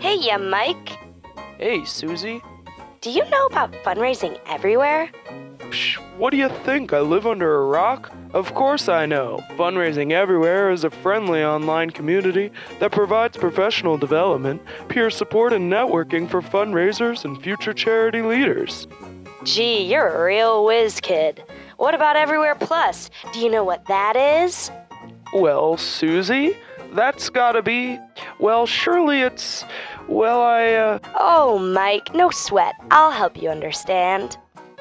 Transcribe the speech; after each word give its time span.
Hey, 0.00 0.16
yeah, 0.18 0.38
Mike. 0.38 0.96
Hey, 1.58 1.84
Susie. 1.84 2.40
Do 3.02 3.10
you 3.10 3.22
know 3.28 3.46
about 3.46 3.70
fundraising 3.84 4.40
everywhere? 4.46 5.10
Psh, 5.58 5.96
what 6.16 6.30
do 6.30 6.38
you 6.38 6.48
think? 6.64 6.94
I 6.94 7.00
live 7.00 7.26
under 7.26 7.56
a 7.56 7.66
rock? 7.66 8.10
Of 8.32 8.54
course 8.54 8.88
I 8.88 9.04
know. 9.04 9.44
Fundraising 9.58 10.12
Everywhere 10.12 10.70
is 10.70 10.84
a 10.84 10.90
friendly 10.90 11.44
online 11.44 11.90
community 11.90 12.50
that 12.78 12.92
provides 12.92 13.36
professional 13.36 13.98
development, 13.98 14.62
peer 14.88 15.10
support, 15.10 15.52
and 15.52 15.70
networking 15.70 16.30
for 16.30 16.40
fundraisers 16.40 17.26
and 17.26 17.42
future 17.42 17.74
charity 17.74 18.22
leaders. 18.22 18.86
Gee, 19.44 19.82
you're 19.82 20.08
a 20.08 20.24
real 20.24 20.64
whiz 20.64 20.98
kid. 21.02 21.44
What 21.76 21.94
about 21.94 22.16
Everywhere 22.16 22.54
Plus? 22.54 23.10
Do 23.34 23.40
you 23.40 23.50
know 23.50 23.64
what 23.64 23.84
that 23.84 24.16
is? 24.16 24.70
Well, 25.34 25.76
Susie, 25.76 26.56
that's 26.92 27.30
gotta 27.30 27.62
be. 27.62 27.98
Well, 28.38 28.66
surely 28.66 29.20
it's. 29.20 29.64
Well, 30.10 30.42
I, 30.42 30.72
uh. 30.72 30.98
Oh, 31.14 31.60
Mike, 31.60 32.12
no 32.14 32.30
sweat. 32.30 32.74
I'll 32.90 33.12
help 33.12 33.40
you 33.40 33.48
understand. 33.48 34.36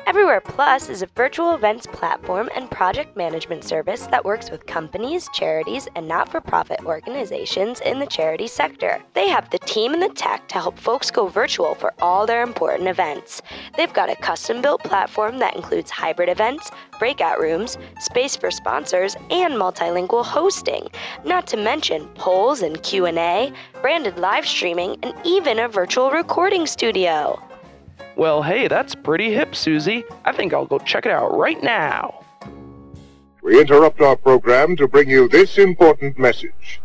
Everywhere 0.08 0.42
Plus 0.42 0.90
is 0.90 1.02
a 1.02 1.08
virtual 1.16 1.54
events 1.54 1.86
platform 1.86 2.50
and 2.56 2.70
project 2.70 3.16
management 3.16 3.64
service 3.64 4.08
that 4.08 4.26
works 4.26 4.50
with 4.50 4.66
companies, 4.66 5.30
charities, 5.34 5.88
and 5.96 6.08
not 6.08 6.30
for 6.30 6.42
profit 6.42 6.80
organizations 6.86 7.80
in 7.82 8.00
the 8.00 8.08
charity 8.08 8.48
sector. 8.48 9.02
They 9.14 9.30
have 9.30 9.50
the 9.50 9.60
team 9.60 9.94
and 9.94 10.02
the 10.02 10.10
tech 10.10 10.48
to 10.50 10.56
help 10.56 10.80
folks 10.80 11.12
go 11.12 11.28
virtual 11.28 11.76
for 11.76 11.94
all 12.00 12.26
their 12.26 12.44
important 12.44 12.88
events. 12.88 13.42
They've 13.78 13.94
got 13.94 14.10
a 14.10 14.16
custom 14.16 14.62
built 14.62 14.84
platform 14.84 15.38
that 15.40 15.56
includes 15.56 15.92
hybrid 15.92 16.30
events, 16.30 16.72
breakout 16.98 17.40
rooms, 17.40 17.78
space 18.00 18.36
for 18.36 18.52
sponsors, 18.52 19.16
and 19.30 19.54
multilingual 19.54 20.26
hosting, 20.26 20.88
not 21.24 21.46
to 21.48 21.58
mention 21.58 22.08
polls 22.16 22.62
and 22.62 22.82
Q&A, 22.84 23.54
branded 23.82 24.18
live 24.18 24.46
streaming, 24.46 24.98
and 25.04 25.14
even 25.24 25.60
a 25.60 25.68
virtual 25.68 26.12
recording 26.12 26.66
studio. 26.66 27.40
Well, 28.16 28.44
hey, 28.44 28.68
that's 28.68 28.96
pretty 28.96 29.34
hip, 29.34 29.56
Susie. 29.56 30.04
I 30.26 30.32
think 30.34 30.54
I'll 30.54 30.66
go 30.66 30.80
check 30.80 31.06
it 31.06 31.12
out 31.12 31.38
right 31.38 31.62
now. 31.64 32.24
We 33.42 33.60
interrupt 33.60 34.02
our 34.02 34.16
program 34.16 34.76
to 34.76 34.88
bring 34.88 35.10
you 35.10 35.30
this 35.30 35.58
important 35.58 36.20
message. 36.20 36.82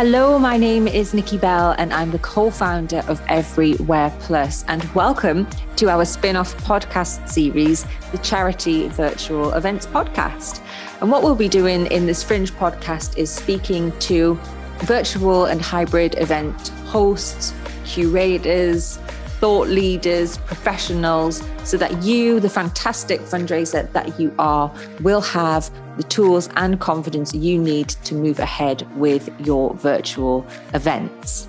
Hello, 0.00 0.38
my 0.38 0.56
name 0.56 0.86
is 0.86 1.12
Nikki 1.12 1.38
Bell, 1.38 1.74
and 1.76 1.92
I'm 1.92 2.12
the 2.12 2.20
co 2.20 2.50
founder 2.50 3.02
of 3.08 3.20
Everywhere 3.26 4.14
Plus. 4.20 4.64
And 4.68 4.84
welcome 4.94 5.48
to 5.74 5.88
our 5.88 6.04
spin 6.04 6.36
off 6.36 6.56
podcast 6.58 7.28
series, 7.28 7.84
the 8.12 8.18
Charity 8.18 8.86
Virtual 8.90 9.52
Events 9.54 9.86
Podcast. 9.86 10.62
And 11.00 11.12
what 11.12 11.22
we'll 11.22 11.36
be 11.36 11.48
doing 11.48 11.86
in 11.86 12.06
this 12.06 12.24
Fringe 12.24 12.50
podcast 12.52 13.16
is 13.16 13.30
speaking 13.30 13.96
to 14.00 14.34
virtual 14.80 15.44
and 15.44 15.62
hybrid 15.62 16.16
event 16.18 16.68
hosts, 16.86 17.54
curators, 17.84 18.96
thought 19.38 19.68
leaders, 19.68 20.38
professionals, 20.38 21.44
so 21.62 21.76
that 21.76 22.02
you, 22.02 22.40
the 22.40 22.50
fantastic 22.50 23.20
fundraiser 23.20 23.90
that 23.92 24.18
you 24.18 24.34
are, 24.40 24.74
will 25.00 25.20
have 25.20 25.70
the 25.98 26.02
tools 26.02 26.48
and 26.56 26.80
confidence 26.80 27.32
you 27.32 27.58
need 27.58 27.88
to 27.88 28.14
move 28.14 28.40
ahead 28.40 28.82
with 28.96 29.30
your 29.46 29.74
virtual 29.74 30.44
events. 30.74 31.48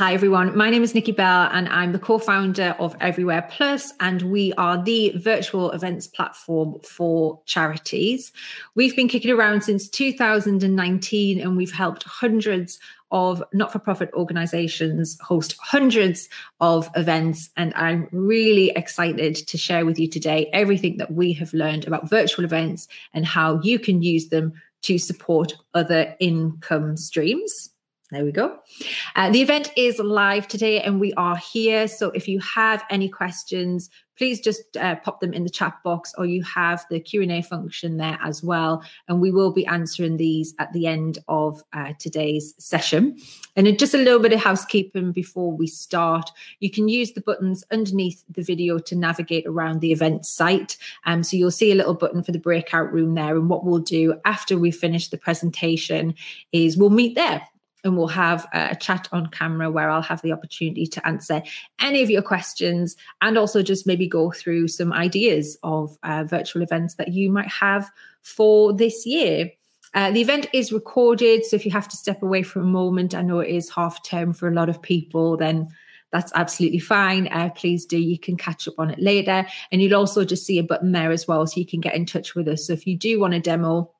Hi, 0.00 0.14
everyone. 0.14 0.56
My 0.56 0.70
name 0.70 0.82
is 0.82 0.94
Nikki 0.94 1.12
Bell, 1.12 1.50
and 1.52 1.68
I'm 1.68 1.92
the 1.92 1.98
co 1.98 2.18
founder 2.18 2.74
of 2.78 2.96
Everywhere 3.02 3.46
Plus, 3.50 3.92
and 4.00 4.22
we 4.22 4.54
are 4.54 4.82
the 4.82 5.12
virtual 5.14 5.72
events 5.72 6.06
platform 6.06 6.80
for 6.80 7.38
charities. 7.44 8.32
We've 8.74 8.96
been 8.96 9.08
kicking 9.08 9.30
around 9.30 9.62
since 9.62 9.90
2019, 9.90 11.38
and 11.38 11.54
we've 11.54 11.70
helped 11.72 12.04
hundreds 12.04 12.78
of 13.10 13.44
not 13.52 13.72
for 13.72 13.78
profit 13.78 14.08
organizations 14.14 15.18
host 15.20 15.54
hundreds 15.60 16.30
of 16.60 16.88
events. 16.96 17.50
And 17.58 17.74
I'm 17.76 18.08
really 18.10 18.70
excited 18.70 19.34
to 19.34 19.58
share 19.58 19.84
with 19.84 19.98
you 19.98 20.08
today 20.08 20.48
everything 20.54 20.96
that 20.96 21.12
we 21.12 21.34
have 21.34 21.52
learned 21.52 21.86
about 21.86 22.08
virtual 22.08 22.46
events 22.46 22.88
and 23.12 23.26
how 23.26 23.60
you 23.62 23.78
can 23.78 24.00
use 24.00 24.28
them 24.28 24.54
to 24.80 24.96
support 24.96 25.52
other 25.74 26.16
income 26.20 26.96
streams. 26.96 27.69
There 28.10 28.24
we 28.24 28.32
go. 28.32 28.58
Uh, 29.14 29.30
the 29.30 29.40
event 29.40 29.70
is 29.76 30.00
live 30.00 30.48
today 30.48 30.80
and 30.80 30.98
we 30.98 31.12
are 31.14 31.36
here. 31.36 31.86
So 31.86 32.10
if 32.10 32.26
you 32.26 32.40
have 32.40 32.82
any 32.90 33.08
questions, 33.08 33.88
please 34.18 34.40
just 34.40 34.76
uh, 34.76 34.96
pop 34.96 35.20
them 35.20 35.32
in 35.32 35.44
the 35.44 35.50
chat 35.50 35.76
box 35.84 36.12
or 36.18 36.26
you 36.26 36.42
have 36.42 36.84
the 36.90 36.98
q&a 36.98 37.40
function 37.40 37.98
there 37.98 38.18
as 38.22 38.42
well. 38.42 38.82
And 39.06 39.20
we 39.20 39.30
will 39.30 39.52
be 39.52 39.64
answering 39.64 40.16
these 40.16 40.54
at 40.58 40.72
the 40.72 40.88
end 40.88 41.18
of 41.28 41.62
uh, 41.72 41.92
today's 42.00 42.52
session. 42.58 43.16
And 43.54 43.78
just 43.78 43.94
a 43.94 43.98
little 43.98 44.18
bit 44.18 44.32
of 44.32 44.40
housekeeping 44.40 45.12
before 45.12 45.52
we 45.52 45.68
start. 45.68 46.30
You 46.58 46.70
can 46.70 46.88
use 46.88 47.12
the 47.12 47.20
buttons 47.20 47.64
underneath 47.70 48.24
the 48.28 48.42
video 48.42 48.78
to 48.80 48.96
navigate 48.96 49.46
around 49.46 49.80
the 49.80 49.92
event 49.92 50.26
site. 50.26 50.76
Um, 51.06 51.22
so 51.22 51.36
you'll 51.36 51.52
see 51.52 51.70
a 51.70 51.76
little 51.76 51.94
button 51.94 52.24
for 52.24 52.32
the 52.32 52.38
breakout 52.40 52.92
room 52.92 53.14
there. 53.14 53.36
And 53.36 53.48
what 53.48 53.64
we'll 53.64 53.78
do 53.78 54.16
after 54.24 54.58
we 54.58 54.72
finish 54.72 55.08
the 55.08 55.16
presentation 55.16 56.14
is 56.50 56.76
we'll 56.76 56.90
meet 56.90 57.14
there 57.14 57.46
and 57.84 57.96
we'll 57.96 58.08
have 58.08 58.46
a 58.52 58.76
chat 58.76 59.08
on 59.12 59.26
camera 59.26 59.70
where 59.70 59.90
I'll 59.90 60.02
have 60.02 60.22
the 60.22 60.32
opportunity 60.32 60.86
to 60.86 61.06
answer 61.06 61.42
any 61.80 62.02
of 62.02 62.10
your 62.10 62.22
questions 62.22 62.96
and 63.20 63.38
also 63.38 63.62
just 63.62 63.86
maybe 63.86 64.06
go 64.06 64.30
through 64.30 64.68
some 64.68 64.92
ideas 64.92 65.58
of 65.62 65.96
uh, 66.02 66.24
virtual 66.24 66.62
events 66.62 66.94
that 66.94 67.08
you 67.08 67.30
might 67.30 67.48
have 67.48 67.90
for 68.22 68.72
this 68.72 69.06
year. 69.06 69.50
Uh, 69.94 70.10
the 70.10 70.20
event 70.20 70.46
is 70.52 70.72
recorded, 70.72 71.44
so 71.44 71.56
if 71.56 71.64
you 71.64 71.72
have 71.72 71.88
to 71.88 71.96
step 71.96 72.22
away 72.22 72.42
for 72.42 72.60
a 72.60 72.64
moment, 72.64 73.14
I 73.14 73.22
know 73.22 73.40
it 73.40 73.50
is 73.50 73.70
half 73.70 74.04
term 74.04 74.32
for 74.32 74.48
a 74.48 74.54
lot 74.54 74.68
of 74.68 74.80
people, 74.80 75.36
then 75.36 75.68
that's 76.12 76.32
absolutely 76.34 76.78
fine. 76.78 77.28
Uh, 77.28 77.50
please 77.50 77.86
do. 77.86 77.98
You 77.98 78.18
can 78.18 78.36
catch 78.36 78.66
up 78.66 78.74
on 78.78 78.90
it 78.90 78.98
later. 78.98 79.46
And 79.70 79.80
you'll 79.80 79.94
also 79.94 80.24
just 80.24 80.44
see 80.44 80.58
a 80.58 80.64
button 80.64 80.92
there 80.92 81.12
as 81.12 81.26
well, 81.28 81.46
so 81.46 81.58
you 81.58 81.66
can 81.66 81.80
get 81.80 81.94
in 81.94 82.06
touch 82.06 82.34
with 82.34 82.48
us. 82.48 82.66
So 82.66 82.72
if 82.72 82.86
you 82.86 82.96
do 82.96 83.20
want 83.20 83.34
a 83.34 83.40
demo, 83.40 83.90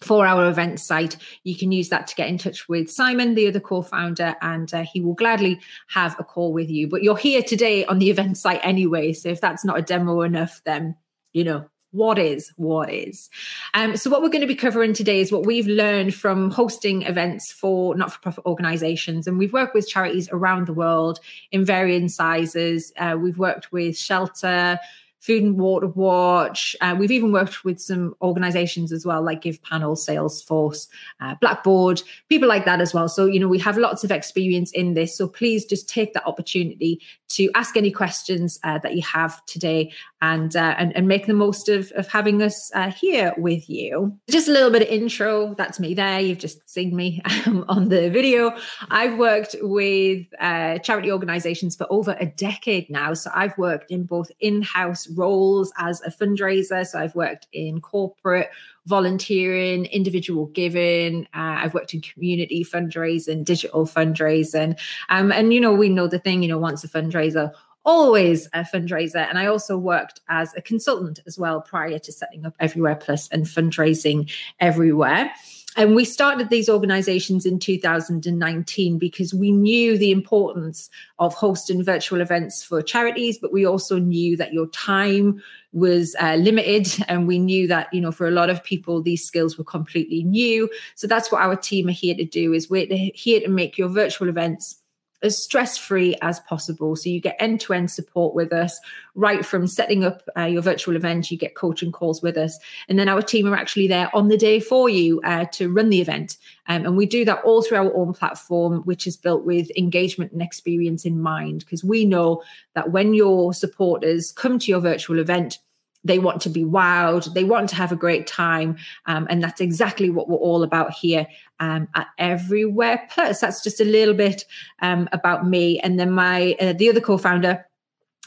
for 0.00 0.26
our 0.26 0.48
event 0.48 0.80
site. 0.80 1.16
You 1.44 1.56
can 1.56 1.72
use 1.72 1.88
that 1.88 2.06
to 2.08 2.14
get 2.14 2.28
in 2.28 2.38
touch 2.38 2.68
with 2.68 2.90
Simon, 2.90 3.34
the 3.34 3.48
other 3.48 3.60
co 3.60 3.82
founder, 3.82 4.36
and 4.40 4.72
uh, 4.72 4.84
he 4.92 5.00
will 5.00 5.14
gladly 5.14 5.60
have 5.88 6.16
a 6.18 6.24
call 6.24 6.52
with 6.52 6.70
you. 6.70 6.88
But 6.88 7.02
you're 7.02 7.16
here 7.16 7.42
today 7.42 7.84
on 7.84 7.98
the 7.98 8.10
event 8.10 8.38
site 8.38 8.60
anyway. 8.62 9.12
So 9.12 9.28
if 9.28 9.40
that's 9.40 9.64
not 9.64 9.78
a 9.78 9.82
demo 9.82 10.22
enough, 10.22 10.60
then, 10.64 10.96
you 11.32 11.44
know, 11.44 11.68
what 11.90 12.18
is 12.18 12.52
what 12.56 12.92
is 12.92 13.30
um, 13.72 13.96
so 13.96 14.10
what 14.10 14.20
we're 14.20 14.28
going 14.28 14.42
to 14.42 14.46
be 14.46 14.54
covering 14.54 14.92
today 14.92 15.20
is 15.20 15.32
what 15.32 15.46
we've 15.46 15.66
learned 15.66 16.14
from 16.14 16.50
hosting 16.50 17.02
events 17.02 17.50
for 17.50 17.94
not-for-profit 17.94 18.44
organizations 18.44 19.26
and 19.26 19.38
we've 19.38 19.54
worked 19.54 19.74
with 19.74 19.88
charities 19.88 20.28
around 20.30 20.66
the 20.66 20.72
world 20.72 21.18
in 21.50 21.64
varying 21.64 22.08
sizes 22.08 22.92
uh, 22.98 23.16
we've 23.18 23.38
worked 23.38 23.72
with 23.72 23.96
shelter 23.96 24.78
Food 25.20 25.42
and 25.42 25.58
Water 25.58 25.88
Watch. 25.88 26.76
Uh, 26.80 26.94
we've 26.98 27.10
even 27.10 27.32
worked 27.32 27.64
with 27.64 27.80
some 27.80 28.14
organizations 28.22 28.92
as 28.92 29.04
well, 29.04 29.22
like 29.22 29.42
Give 29.42 29.62
Panel, 29.62 29.94
Salesforce, 29.96 30.88
uh, 31.20 31.34
Blackboard, 31.40 32.02
people 32.28 32.48
like 32.48 32.64
that 32.64 32.80
as 32.80 32.94
well. 32.94 33.08
So, 33.08 33.26
you 33.26 33.40
know, 33.40 33.48
we 33.48 33.58
have 33.58 33.76
lots 33.76 34.04
of 34.04 34.10
experience 34.10 34.70
in 34.72 34.94
this. 34.94 35.16
So 35.16 35.28
please 35.28 35.64
just 35.64 35.88
take 35.88 36.14
that 36.14 36.26
opportunity 36.26 37.00
to 37.28 37.50
ask 37.54 37.76
any 37.76 37.90
questions 37.90 38.58
uh, 38.64 38.78
that 38.78 38.94
you 38.94 39.02
have 39.02 39.44
today 39.46 39.92
and, 40.22 40.56
uh, 40.56 40.74
and, 40.78 40.96
and 40.96 41.06
make 41.06 41.26
the 41.26 41.34
most 41.34 41.68
of, 41.68 41.92
of 41.92 42.08
having 42.08 42.42
us 42.42 42.70
uh, 42.74 42.90
here 42.90 43.34
with 43.36 43.68
you. 43.68 44.16
Just 44.30 44.48
a 44.48 44.52
little 44.52 44.70
bit 44.70 44.82
of 44.82 44.88
intro. 44.88 45.54
That's 45.54 45.78
me 45.78 45.94
there. 45.94 46.20
You've 46.20 46.38
just 46.38 46.68
seen 46.68 46.96
me 46.96 47.20
um, 47.46 47.64
on 47.68 47.88
the 47.88 48.08
video. 48.08 48.56
I've 48.90 49.18
worked 49.18 49.56
with 49.60 50.26
uh, 50.40 50.78
charity 50.78 51.12
organizations 51.12 51.76
for 51.76 51.86
over 51.90 52.16
a 52.18 52.26
decade 52.26 52.88
now. 52.88 53.14
So 53.14 53.30
I've 53.34 53.56
worked 53.58 53.90
in 53.90 54.04
both 54.04 54.30
in-house 54.40 55.07
roles 55.10 55.72
as 55.78 56.00
a 56.02 56.10
fundraiser. 56.10 56.86
So 56.86 56.98
I've 56.98 57.14
worked 57.14 57.46
in 57.52 57.80
corporate 57.80 58.50
volunteering, 58.86 59.84
individual 59.86 60.46
giving. 60.46 61.24
Uh, 61.34 61.60
I've 61.62 61.74
worked 61.74 61.94
in 61.94 62.00
community 62.00 62.64
fundraising, 62.64 63.44
digital 63.44 63.86
fundraising. 63.86 64.78
Um, 65.08 65.30
and, 65.32 65.52
you 65.52 65.60
know, 65.60 65.74
we 65.74 65.88
know 65.88 66.06
the 66.06 66.18
thing, 66.18 66.42
you 66.42 66.48
know, 66.48 66.58
once 66.58 66.84
a 66.84 66.88
fundraiser, 66.88 67.52
always 67.84 68.46
a 68.52 68.60
fundraiser. 68.60 69.26
And 69.28 69.38
I 69.38 69.46
also 69.46 69.76
worked 69.78 70.20
as 70.28 70.54
a 70.56 70.62
consultant 70.62 71.20
as 71.26 71.38
well 71.38 71.60
prior 71.60 71.98
to 71.98 72.12
setting 72.12 72.44
up 72.44 72.54
Everywhere 72.60 72.96
Plus 72.96 73.28
and 73.28 73.44
fundraising 73.44 74.30
everywhere. 74.60 75.30
And 75.78 75.94
we 75.94 76.04
started 76.04 76.50
these 76.50 76.68
organizations 76.68 77.46
in 77.46 77.60
2019 77.60 78.98
because 78.98 79.32
we 79.32 79.52
knew 79.52 79.96
the 79.96 80.10
importance 80.10 80.90
of 81.20 81.32
hosting 81.34 81.84
virtual 81.84 82.20
events 82.20 82.64
for 82.64 82.82
charities, 82.82 83.38
but 83.38 83.52
we 83.52 83.64
also 83.64 83.96
knew 83.96 84.36
that 84.38 84.52
your 84.52 84.66
time 84.66 85.40
was 85.72 86.16
uh, 86.20 86.34
limited. 86.34 86.88
And 87.06 87.28
we 87.28 87.38
knew 87.38 87.68
that, 87.68 87.94
you 87.94 88.00
know, 88.00 88.10
for 88.10 88.26
a 88.26 88.32
lot 88.32 88.50
of 88.50 88.64
people, 88.64 89.00
these 89.00 89.24
skills 89.24 89.56
were 89.56 89.62
completely 89.62 90.24
new. 90.24 90.68
So 90.96 91.06
that's 91.06 91.30
what 91.30 91.42
our 91.42 91.54
team 91.54 91.86
are 91.86 91.92
here 91.92 92.16
to 92.16 92.24
do 92.24 92.52
is 92.52 92.68
we're 92.68 92.88
here 93.14 93.40
to 93.40 93.48
make 93.48 93.78
your 93.78 93.88
virtual 93.88 94.28
events 94.28 94.82
as 95.22 95.42
stress 95.42 95.76
free 95.76 96.14
as 96.22 96.40
possible. 96.40 96.94
So 96.96 97.10
you 97.10 97.20
get 97.20 97.36
end 97.40 97.60
to 97.62 97.72
end 97.72 97.90
support 97.90 98.34
with 98.34 98.52
us, 98.52 98.78
right 99.14 99.44
from 99.44 99.66
setting 99.66 100.04
up 100.04 100.22
uh, 100.36 100.44
your 100.44 100.62
virtual 100.62 100.96
event, 100.96 101.30
you 101.30 101.36
get 101.36 101.54
coaching 101.54 101.90
calls 101.90 102.22
with 102.22 102.36
us. 102.36 102.58
And 102.88 102.98
then 102.98 103.08
our 103.08 103.22
team 103.22 103.46
are 103.46 103.56
actually 103.56 103.88
there 103.88 104.14
on 104.14 104.28
the 104.28 104.36
day 104.36 104.60
for 104.60 104.88
you 104.88 105.20
uh, 105.24 105.46
to 105.52 105.72
run 105.72 105.90
the 105.90 106.00
event. 106.00 106.36
Um, 106.68 106.84
and 106.86 106.96
we 106.96 107.06
do 107.06 107.24
that 107.24 107.42
all 107.44 107.62
through 107.62 107.78
our 107.78 107.96
own 107.96 108.12
platform, 108.12 108.82
which 108.82 109.06
is 109.06 109.16
built 109.16 109.44
with 109.44 109.70
engagement 109.76 110.32
and 110.32 110.42
experience 110.42 111.04
in 111.04 111.20
mind, 111.20 111.60
because 111.60 111.82
we 111.82 112.04
know 112.04 112.42
that 112.74 112.92
when 112.92 113.14
your 113.14 113.52
supporters 113.52 114.32
come 114.32 114.58
to 114.58 114.70
your 114.70 114.80
virtual 114.80 115.18
event, 115.18 115.58
they 116.04 116.18
want 116.18 116.40
to 116.40 116.48
be 116.48 116.64
wowed 116.64 117.32
they 117.34 117.44
want 117.44 117.68
to 117.68 117.76
have 117.76 117.92
a 117.92 117.96
great 117.96 118.26
time 118.26 118.76
um, 119.06 119.26
and 119.30 119.42
that's 119.42 119.60
exactly 119.60 120.10
what 120.10 120.28
we're 120.28 120.36
all 120.36 120.62
about 120.62 120.92
here 120.92 121.26
um, 121.60 121.88
at 121.94 122.06
everywhere 122.18 123.06
plus 123.10 123.40
that's 123.40 123.62
just 123.62 123.80
a 123.80 123.84
little 123.84 124.14
bit 124.14 124.44
um, 124.80 125.08
about 125.12 125.46
me 125.46 125.78
and 125.80 125.98
then 125.98 126.10
my 126.10 126.56
uh, 126.60 126.72
the 126.72 126.88
other 126.88 127.00
co-founder 127.00 127.64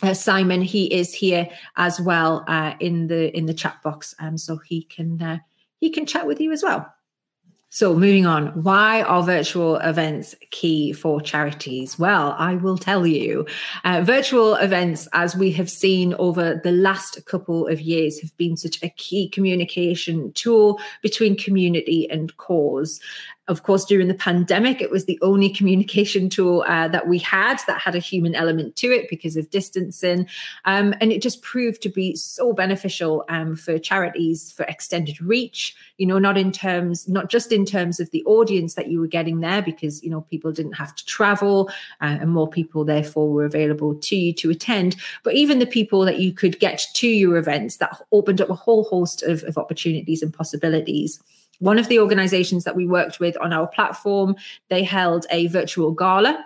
uh, 0.04 0.14
Simon, 0.14 0.62
he 0.62 0.92
is 0.92 1.14
here 1.14 1.48
as 1.76 2.02
well 2.02 2.44
uh, 2.48 2.74
in 2.80 3.08
the 3.08 3.36
in 3.38 3.46
the 3.46 3.54
chat 3.54 3.82
box, 3.84 4.16
um, 4.20 4.38
so 4.38 4.58
he 4.58 4.84
can 4.84 5.22
uh, 5.22 5.38
he 5.80 5.92
can 5.92 6.06
chat 6.06 6.26
with 6.26 6.42
you 6.42 6.52
as 6.52 6.64
well. 6.64 6.92
So, 7.74 7.94
moving 7.94 8.26
on, 8.26 8.48
why 8.64 9.02
are 9.04 9.24
virtual 9.24 9.78
events 9.78 10.36
key 10.50 10.92
for 10.92 11.22
charities? 11.22 11.98
Well, 11.98 12.36
I 12.38 12.56
will 12.56 12.78
tell 12.78 13.08
you. 13.08 13.46
Uh, 13.86 14.02
virtual 14.02 14.56
events, 14.56 15.08
as 15.14 15.38
we 15.38 15.54
have 15.54 15.70
seen 15.70 16.14
over 16.16 16.60
the 16.62 16.74
last 16.74 17.26
couple 17.26 17.68
of 17.68 17.80
years, 17.80 18.20
have 18.20 18.36
been 18.36 18.58
such 18.58 18.84
a 18.84 18.90
key 18.90 19.30
communication 19.30 20.34
tool 20.34 20.82
between 21.02 21.38
community 21.38 22.10
and 22.12 22.36
cause. 22.36 23.00
Of 23.52 23.64
course, 23.64 23.84
during 23.84 24.08
the 24.08 24.14
pandemic, 24.14 24.82
it 24.82 24.90
was 24.90 25.04
the 25.04 25.20
only 25.22 25.50
communication 25.50 26.30
tool 26.30 26.64
uh, 26.66 26.88
that 26.88 27.10
we 27.10 27.20
had 27.20 27.60
that 27.68 27.82
had 27.82 27.96
a 27.96 28.00
human 28.00 28.34
element 28.34 28.78
to 28.78 28.88
it 28.88 29.10
because 29.10 29.36
of 29.36 29.50
distancing. 29.50 30.26
Um, 30.64 30.96
and 31.02 31.12
it 31.12 31.22
just 31.22 31.42
proved 31.42 31.82
to 31.82 31.90
be 31.90 32.16
so 32.16 32.54
beneficial 32.54 33.26
um, 33.28 33.58
for 33.58 33.78
charities 33.78 34.54
for 34.54 34.64
extended 34.64 35.22
reach, 35.22 35.76
you 35.98 36.06
know, 36.06 36.18
not 36.18 36.38
in 36.38 36.54
terms, 36.54 37.10
not 37.10 37.30
just 37.30 37.52
in 37.52 37.66
terms 37.66 38.00
of 38.00 38.10
the 38.12 38.24
audience 38.24 38.76
that 38.76 38.88
you 38.88 39.02
were 39.02 39.08
getting 39.08 39.42
there, 39.42 39.62
because, 39.62 40.02
you 40.02 40.10
know, 40.10 40.22
people 40.22 40.54
didn't 40.54 40.74
have 40.74 40.96
to 40.96 41.06
travel 41.06 41.70
uh, 42.00 42.18
and 42.22 42.32
more 42.32 42.50
people 42.50 42.86
therefore 42.86 43.30
were 43.30 43.44
available 43.44 43.96
to 43.96 44.16
you 44.16 44.32
to 44.34 44.50
attend, 44.50 44.96
but 45.24 45.36
even 45.36 45.60
the 45.60 45.66
people 45.66 46.06
that 46.06 46.20
you 46.20 46.32
could 46.32 46.58
get 46.60 46.82
to 46.94 47.08
your 47.08 47.36
events 47.36 47.78
that 47.78 48.02
opened 48.14 48.40
up 48.40 48.50
a 48.50 48.56
whole 48.56 48.86
host 48.86 49.24
of, 49.24 49.44
of 49.44 49.58
opportunities 49.58 50.24
and 50.24 50.34
possibilities. 50.34 51.22
One 51.62 51.78
of 51.78 51.90
the 51.90 52.00
organizations 52.00 52.64
that 52.64 52.76
we 52.76 52.88
worked 52.88 53.20
with 53.20 53.38
on 53.40 53.54
our 53.54 53.68
platform, 53.68 54.36
they 54.70 54.84
held 54.84 55.28
a 55.30 55.46
virtual 55.46 55.92
gala 55.92 56.44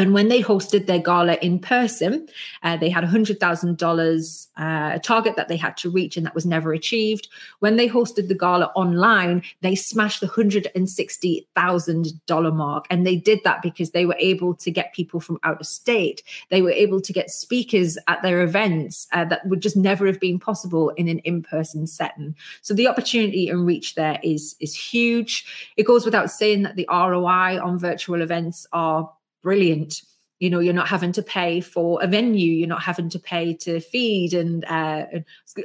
and 0.00 0.12
when 0.14 0.28
they 0.28 0.42
hosted 0.42 0.86
their 0.86 0.98
gala 0.98 1.34
in 1.42 1.58
person, 1.58 2.26
uh, 2.62 2.78
they 2.78 2.88
had 2.88 3.04
a 3.04 3.06
$100,000 3.06 4.46
uh, 4.56 4.98
target 5.00 5.36
that 5.36 5.48
they 5.48 5.58
had 5.58 5.76
to 5.76 5.90
reach, 5.90 6.16
and 6.16 6.24
that 6.24 6.34
was 6.34 6.46
never 6.46 6.72
achieved. 6.72 7.28
When 7.58 7.76
they 7.76 7.86
hosted 7.86 8.28
the 8.28 8.34
gala 8.34 8.72
online, 8.74 9.42
they 9.60 9.74
smashed 9.74 10.22
the 10.22 10.26
$160,000 10.26 12.56
mark. 12.56 12.86
And 12.88 13.06
they 13.06 13.16
did 13.16 13.40
that 13.44 13.60
because 13.60 13.90
they 13.90 14.06
were 14.06 14.16
able 14.18 14.54
to 14.54 14.70
get 14.70 14.94
people 14.94 15.20
from 15.20 15.38
out 15.42 15.60
of 15.60 15.66
state. 15.66 16.22
They 16.48 16.62
were 16.62 16.70
able 16.70 17.02
to 17.02 17.12
get 17.12 17.30
speakers 17.30 17.98
at 18.08 18.22
their 18.22 18.40
events 18.40 19.06
uh, 19.12 19.26
that 19.26 19.46
would 19.48 19.60
just 19.60 19.76
never 19.76 20.06
have 20.06 20.18
been 20.18 20.38
possible 20.38 20.88
in 20.96 21.08
an 21.08 21.18
in 21.20 21.42
person 21.42 21.86
setting. 21.86 22.34
So 22.62 22.72
the 22.72 22.88
opportunity 22.88 23.50
and 23.50 23.66
reach 23.66 23.96
there 23.96 24.18
is, 24.22 24.56
is 24.60 24.74
huge. 24.74 25.44
It 25.76 25.82
goes 25.82 26.06
without 26.06 26.30
saying 26.30 26.62
that 26.62 26.76
the 26.76 26.88
ROI 26.90 27.60
on 27.62 27.78
virtual 27.78 28.22
events 28.22 28.66
are 28.72 29.10
brilliant. 29.42 30.02
You 30.38 30.48
know 30.48 30.60
you're 30.60 30.72
not 30.72 30.88
having 30.88 31.12
to 31.12 31.22
pay 31.22 31.60
for 31.60 32.02
a 32.02 32.06
venue 32.06 32.50
you're 32.50 32.66
not 32.66 32.82
having 32.82 33.10
to 33.10 33.18
pay 33.18 33.52
to 33.56 33.78
feed 33.78 34.32
and 34.32 34.64
uh, 34.64 35.04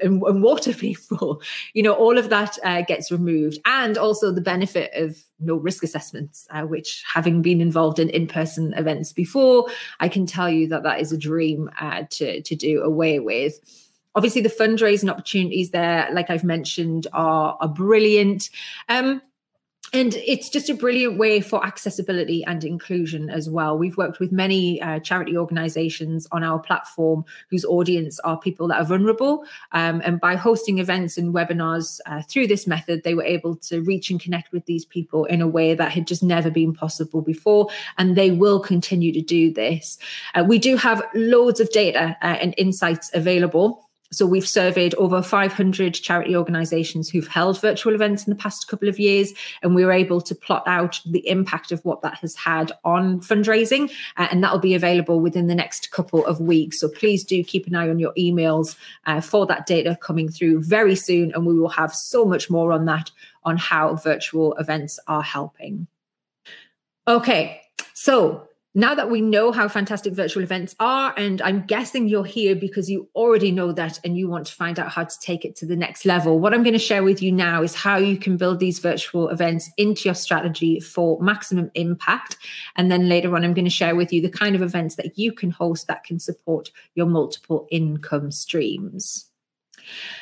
and, 0.02 0.22
and, 0.22 0.44
water 0.44 0.74
people. 0.88 1.42
You 1.74 1.84
know 1.84 1.94
all 1.94 2.18
of 2.18 2.30
that 2.30 2.58
uh, 2.62 2.82
gets 2.82 3.10
removed. 3.10 3.60
And 3.64 3.98
also 3.98 4.34
the 4.34 4.42
benefit 4.42 4.92
of 4.94 5.18
no 5.40 5.56
risk 5.56 5.82
assessments 5.82 6.46
uh, 6.50 6.64
which 6.64 7.06
having 7.08 7.42
been 7.42 7.62
involved 7.62 8.00
in 8.00 8.10
in-person 8.10 8.74
events 8.76 9.12
before 9.12 9.68
i 10.00 10.08
can 10.08 10.26
tell 10.26 10.50
you 10.50 10.66
that 10.66 10.84
that 10.84 11.02
is 11.02 11.12
a 11.12 11.18
dream 11.18 11.70
uh, 11.80 12.04
to 12.10 12.42
to 12.42 12.56
do 12.56 12.82
away 12.82 13.20
with. 13.20 13.60
Obviously 14.14 14.42
the 14.42 14.50
fundraising 14.50 15.10
opportunities 15.10 15.72
there 15.72 16.10
like 16.12 16.30
i've 16.30 16.44
mentioned 16.44 17.08
are 17.14 17.58
are 17.62 17.70
brilliant. 17.70 18.50
Um, 18.90 19.22
and 19.94 20.16
it's 20.16 20.50
just 20.50 20.70
a 20.70 20.74
brilliant 20.74 21.18
way 21.18 21.40
for 21.42 21.66
accessibility 21.66 22.44
and 22.44 22.64
inclusion 22.64 23.30
as 23.30 23.50
well. 23.50 23.78
We've 23.78 23.96
worked 23.96 24.20
with 24.20 24.32
many 24.32 24.82
uh, 24.82 25.00
charity 25.00 25.38
organizations 25.38 26.28
on 26.32 26.44
our 26.44 26.60
platform 26.60 27.24
whose 27.50 27.64
audience 27.64 28.20
are 28.22 28.38
people 28.38 28.68
that 28.70 28.82
are 28.82 28.86
vulnerable. 28.86 29.46
Um, 29.72 30.02
and 30.04 30.20
by 30.20 30.36
hosting 30.36 30.80
events 30.80 31.18
and 31.18 31.34
webinars 31.34 32.00
uh, 32.08 32.24
through 32.24 32.48
this 32.48 32.68
method, 32.68 33.04
they 33.04 33.14
were 33.14 33.24
able 33.24 33.56
to 33.58 33.82
reach 33.82 34.10
and 34.10 34.20
connect 34.20 34.52
with 34.52 34.66
these 34.66 34.86
people 34.86 35.26
in 35.26 35.42
a 35.42 35.48
way 35.48 35.74
that 35.76 35.92
had 35.92 36.08
just 36.08 36.24
never 36.24 36.50
been 36.50 36.74
possible 36.74 37.22
before. 37.22 37.70
And 37.98 38.16
they 38.16 38.32
will 38.32 38.60
continue 38.60 39.14
to 39.14 39.22
do 39.22 39.54
this. 39.54 39.98
Uh, 40.34 40.44
we 40.46 40.60
do 40.60 40.76
have 40.76 41.04
loads 41.14 41.60
of 41.60 41.70
data 41.72 42.18
uh, 42.22 42.26
and 42.26 42.54
insights 42.58 43.12
available 43.14 43.85
so 44.12 44.26
we've 44.26 44.48
surveyed 44.48 44.94
over 44.96 45.22
500 45.22 45.94
charity 45.94 46.36
organizations 46.36 47.10
who've 47.10 47.28
held 47.28 47.60
virtual 47.60 47.94
events 47.94 48.26
in 48.26 48.30
the 48.30 48.42
past 48.42 48.68
couple 48.68 48.88
of 48.88 49.00
years, 49.00 49.34
and 49.62 49.76
we 49.76 49.84
were 49.84 49.92
able 49.92 50.22
to 50.22 50.36
plot 50.36 50.64
out 50.68 51.02
the 51.06 51.28
impact 51.28 51.72
of 51.72 51.84
what 51.84 52.02
that 52.02 52.18
has 52.20 52.36
had 52.36 52.72
on 52.84 53.20
fundraising. 53.20 53.92
Uh, 54.18 54.28
and 54.32 54.44
that'll 54.44 54.60
be 54.60 54.76
available 54.76 55.20
within 55.20 55.48
the 55.48 55.56
next 55.56 55.92
couple 55.92 56.26
of 56.26 56.40
weeks. 56.40 56.80
So 56.80 56.88
please 56.88 57.24
do 57.24 57.44
keep 57.44 57.68
an 57.68 57.76
eye 57.76 57.90
on 57.90 58.00
your 58.00 58.14
emails 58.14 58.78
uh, 59.06 59.22
for 59.22 59.46
that 59.48 59.66
data 59.66 59.98
coming 60.02 60.30
through 60.30 60.64
very 60.64 60.96
soon. 60.96 61.34
And 61.34 61.46
we 61.46 61.60
will 61.60 61.70
have 61.70 61.94
so 61.94 62.26
much 62.26 62.50
more 62.50 62.72
on 62.72 62.86
that 62.86 63.12
on 63.44 63.58
how 63.58 63.96
virtual 63.96 64.54
events 64.56 65.00
are 65.08 65.22
helping. 65.22 65.88
Okay, 67.08 67.62
so 67.94 68.48
now 68.78 68.94
that 68.94 69.10
we 69.10 69.22
know 69.22 69.54
how 69.54 69.70
fantastic 69.70 70.14
virtual 70.14 70.44
events 70.44 70.76
are, 70.82 71.14
and 71.16 71.42
I'm 71.42 71.66
guessing 71.66 72.10
you're 72.10 72.26
here 72.26 72.56
because 72.56 72.90
you 72.90 73.08
already 73.16 73.50
know 73.50 73.72
that 73.72 74.02
and 74.04 74.18
you 74.18 74.28
want 74.28 74.48
to 74.48 74.54
find 74.54 74.78
out 74.78 74.92
how 74.92 75.06
to 75.06 75.20
take 75.22 75.46
it 75.46 75.56
to 75.58 75.66
the 75.66 75.78
next 75.78 76.06
level, 76.06 76.40
what 76.40 76.54
I'm 76.54 76.62
going 76.62 76.74
to 76.74 76.80
share 76.80 77.02
with 77.02 77.22
you 77.22 77.32
now 77.32 77.64
is 77.64 77.74
how 77.74 77.96
you 77.96 78.18
can 78.18 78.36
build 78.36 78.60
these 78.60 78.80
virtual 78.80 79.30
events 79.30 79.72
into 79.78 80.10
your 80.10 80.14
strategy 80.14 80.82
for 80.82 81.18
maximum 81.22 81.72
impact. 81.74 82.36
And 82.76 82.92
then 82.92 83.08
later 83.08 83.34
on, 83.34 83.46
I'm 83.46 83.54
going 83.54 83.64
to 83.64 83.72
share 83.72 83.96
with 83.96 84.12
you 84.12 84.22
the 84.22 84.30
kind 84.30 84.58
of 84.58 84.62
events 84.62 84.96
that 84.98 85.18
you 85.18 85.32
can 85.32 85.52
host 85.52 85.88
that 85.88 86.04
can 86.04 86.20
support 86.20 86.70
your 86.96 87.06
multiple 87.06 87.68
income 87.72 88.30
streams. 88.30 89.32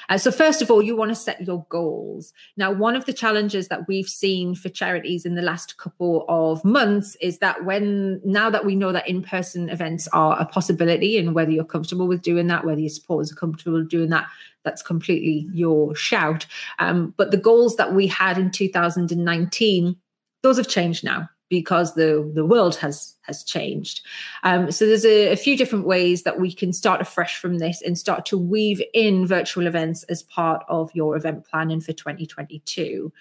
Uh, 0.09 0.17
so, 0.17 0.31
first 0.31 0.61
of 0.61 0.69
all, 0.69 0.81
you 0.81 0.95
want 0.95 1.09
to 1.09 1.15
set 1.15 1.41
your 1.45 1.65
goals. 1.69 2.33
Now, 2.57 2.71
one 2.71 2.95
of 2.95 3.05
the 3.05 3.13
challenges 3.13 3.67
that 3.67 3.87
we've 3.87 4.07
seen 4.07 4.55
for 4.55 4.69
charities 4.69 5.25
in 5.25 5.35
the 5.35 5.41
last 5.41 5.77
couple 5.77 6.25
of 6.27 6.63
months 6.63 7.15
is 7.21 7.39
that 7.39 7.65
when 7.65 8.21
now 8.23 8.49
that 8.49 8.65
we 8.65 8.75
know 8.75 8.91
that 8.91 9.07
in 9.07 9.21
person 9.21 9.69
events 9.69 10.07
are 10.09 10.39
a 10.39 10.45
possibility, 10.45 11.17
and 11.17 11.35
whether 11.35 11.51
you're 11.51 11.63
comfortable 11.63 12.07
with 12.07 12.21
doing 12.21 12.47
that, 12.47 12.65
whether 12.65 12.81
your 12.81 12.89
supporters 12.89 13.31
are 13.31 13.35
comfortable 13.35 13.83
doing 13.83 14.09
that, 14.09 14.27
that's 14.63 14.81
completely 14.81 15.47
your 15.53 15.95
shout. 15.95 16.45
Um, 16.79 17.13
but 17.17 17.31
the 17.31 17.37
goals 17.37 17.75
that 17.75 17.93
we 17.93 18.07
had 18.07 18.37
in 18.37 18.51
2019, 18.51 19.95
those 20.41 20.57
have 20.57 20.67
changed 20.67 21.03
now 21.03 21.29
because 21.49 21.93
the 21.95 22.29
the 22.33 22.45
world 22.45 22.75
has 22.77 23.15
has 23.23 23.43
changed. 23.43 24.01
Um, 24.43 24.71
so 24.71 24.85
there's 24.85 25.05
a, 25.05 25.31
a, 25.31 25.35
few 25.37 25.55
different 25.55 25.85
ways 25.85 26.23
that 26.23 26.39
we 26.39 26.51
can 26.51 26.73
start 26.73 26.99
afresh 26.99 27.37
from 27.37 27.59
this 27.59 27.81
and 27.81 27.97
start 27.97 28.25
to 28.27 28.37
weave 28.37 28.81
in 28.93 29.25
virtual 29.25 29.65
events 29.65 30.03
as 30.03 30.23
part 30.23 30.65
of 30.67 30.91
your 30.93 31.15
event 31.15 31.45
planning 31.45 31.79
for 31.79 31.93
2022. 31.93 33.13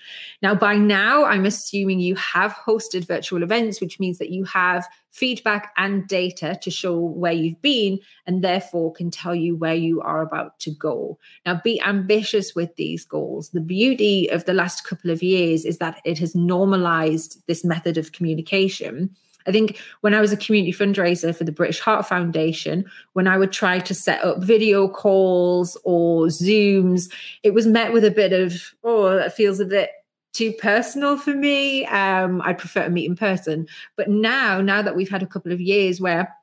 Now, 0.42 0.56
by 0.56 0.74
now, 0.74 1.24
I'm 1.24 1.46
assuming 1.46 2.00
you 2.00 2.16
have 2.16 2.52
hosted 2.52 3.06
virtual 3.06 3.44
events, 3.44 3.80
which 3.80 4.00
means 4.00 4.18
that 4.18 4.30
you 4.30 4.44
have 4.44 4.88
feedback 5.12 5.72
and 5.76 6.08
data 6.08 6.58
to 6.62 6.70
show 6.70 6.98
where 6.98 7.32
you've 7.32 7.60
been 7.62 8.00
and 8.26 8.42
therefore 8.42 8.92
can 8.92 9.10
tell 9.10 9.34
you 9.34 9.54
where 9.54 9.74
you 9.74 10.00
are 10.00 10.22
about 10.22 10.58
to 10.58 10.70
go. 10.70 11.18
Now, 11.46 11.60
be 11.62 11.80
ambitious 11.82 12.54
with 12.54 12.74
these 12.76 13.04
goals. 13.04 13.50
The 13.50 13.60
beauty 13.60 14.28
of 14.28 14.46
the 14.46 14.54
last 14.54 14.84
couple 14.84 15.10
of 15.10 15.22
years 15.22 15.64
is 15.64 15.78
that 15.78 16.00
it 16.04 16.18
has 16.18 16.34
normalized 16.34 17.42
this 17.46 17.64
method 17.64 17.96
of 17.96 18.12
communication 18.12 19.14
I 19.46 19.52
think 19.52 19.80
when 20.00 20.14
I 20.14 20.20
was 20.20 20.32
a 20.32 20.36
community 20.36 20.72
fundraiser 20.72 21.34
for 21.34 21.44
the 21.44 21.52
British 21.52 21.80
Heart 21.80 22.06
Foundation, 22.06 22.84
when 23.12 23.26
I 23.26 23.36
would 23.36 23.52
try 23.52 23.78
to 23.80 23.94
set 23.94 24.24
up 24.24 24.42
video 24.42 24.88
calls 24.88 25.76
or 25.84 26.26
Zooms, 26.26 27.12
it 27.42 27.54
was 27.54 27.66
met 27.66 27.92
with 27.92 28.04
a 28.04 28.10
bit 28.10 28.32
of, 28.32 28.54
oh, 28.84 29.16
that 29.16 29.34
feels 29.34 29.60
a 29.60 29.64
bit 29.64 29.90
too 30.32 30.52
personal 30.52 31.16
for 31.16 31.34
me. 31.34 31.84
Um, 31.86 32.40
I'd 32.42 32.58
prefer 32.58 32.84
to 32.84 32.90
meet 32.90 33.08
in 33.08 33.16
person. 33.16 33.66
But 33.96 34.08
now, 34.08 34.60
now 34.60 34.82
that 34.82 34.96
we've 34.96 35.10
had 35.10 35.22
a 35.22 35.26
couple 35.26 35.52
of 35.52 35.60
years 35.60 36.00
where 36.00 36.34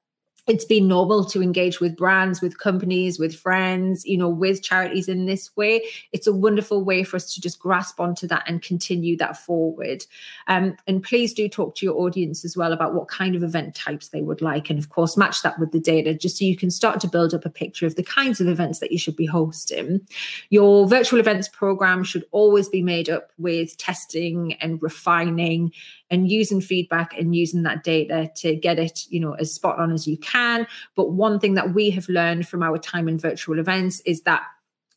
it's 0.50 0.66
been 0.66 0.88
normal 0.88 1.24
to 1.26 1.44
engage 1.44 1.80
with 1.80 1.96
brands, 1.96 2.42
with 2.42 2.58
companies, 2.58 3.20
with 3.20 3.36
friends, 3.36 4.04
you 4.04 4.18
know, 4.18 4.28
with 4.28 4.64
charities 4.64 5.08
in 5.08 5.28
this 5.28 5.56
way. 5.56 5.84
It's 6.12 6.26
a 6.26 6.34
wonderful 6.34 6.84
way 6.84 7.04
for 7.04 7.18
us 7.18 7.34
to 7.36 7.42
just 7.42 7.60
grasp 7.60 8.00
onto 8.00 8.26
that 8.28 8.44
and 8.48 8.60
continue 8.60 9.16
that 9.18 9.38
forward. 9.38 10.06
Um, 10.48 10.76
and 10.88 11.04
please 11.04 11.36
do 11.36 11.48
talk 11.48 11.76
to 11.76 11.86
your 11.86 12.02
audience 12.02 12.44
as 12.44 12.58
well 12.58 12.74
about 12.74 12.96
what 12.96 13.08
kind 13.08 13.36
of 13.36 13.44
event 13.44 13.76
types 13.76 14.08
they 14.08 14.22
would 14.22 14.42
like. 14.42 14.72
And 14.72 14.80
of 14.80 14.90
course, 14.90 15.16
match 15.16 15.44
that 15.44 15.60
with 15.60 15.72
the 15.72 15.80
data 15.80 16.16
just 16.16 16.40
so 16.40 16.46
you 16.46 16.58
can 16.58 16.72
start 16.72 17.00
to 17.02 17.08
build 17.08 17.36
up 17.36 17.46
a 17.46 17.50
picture 17.50 17.86
of 17.86 17.96
the 17.96 18.04
kinds 18.04 18.42
of 18.42 18.48
events 18.48 18.80
that 18.80 18.92
you 18.92 18.98
should 18.98 19.16
be 19.16 19.28
hosting. 19.28 20.02
Your 20.50 20.88
virtual 20.88 21.20
events 21.20 21.48
program 21.48 22.04
should 22.04 22.26
always 22.32 22.68
be 22.68 22.82
made 22.82 23.08
up 23.08 23.30
with 23.38 23.78
testing 23.78 24.54
and 24.54 24.82
refining 24.82 25.72
and 26.10 26.30
using 26.30 26.62
feedback 26.62 27.18
and 27.18 27.36
using 27.36 27.64
that 27.64 27.84
data 27.84 28.30
to 28.38 28.56
get 28.56 28.80
it, 28.80 29.06
you 29.10 29.20
know, 29.20 29.34
as 29.34 29.54
spot 29.54 29.80
on 29.80 29.92
as 29.92 30.08
you 30.08 30.18
can. 30.18 30.68
But 30.96 31.12
one 31.12 31.40
thing 31.40 31.54
that 31.56 31.74
we 31.74 31.90
have 31.92 32.10
learned 32.10 32.48
from 32.48 32.64
our 32.64 32.78
time 32.78 33.08
in 33.08 33.18
virtual 33.18 33.60
events 33.60 34.02
is 34.02 34.22
that, 34.24 34.44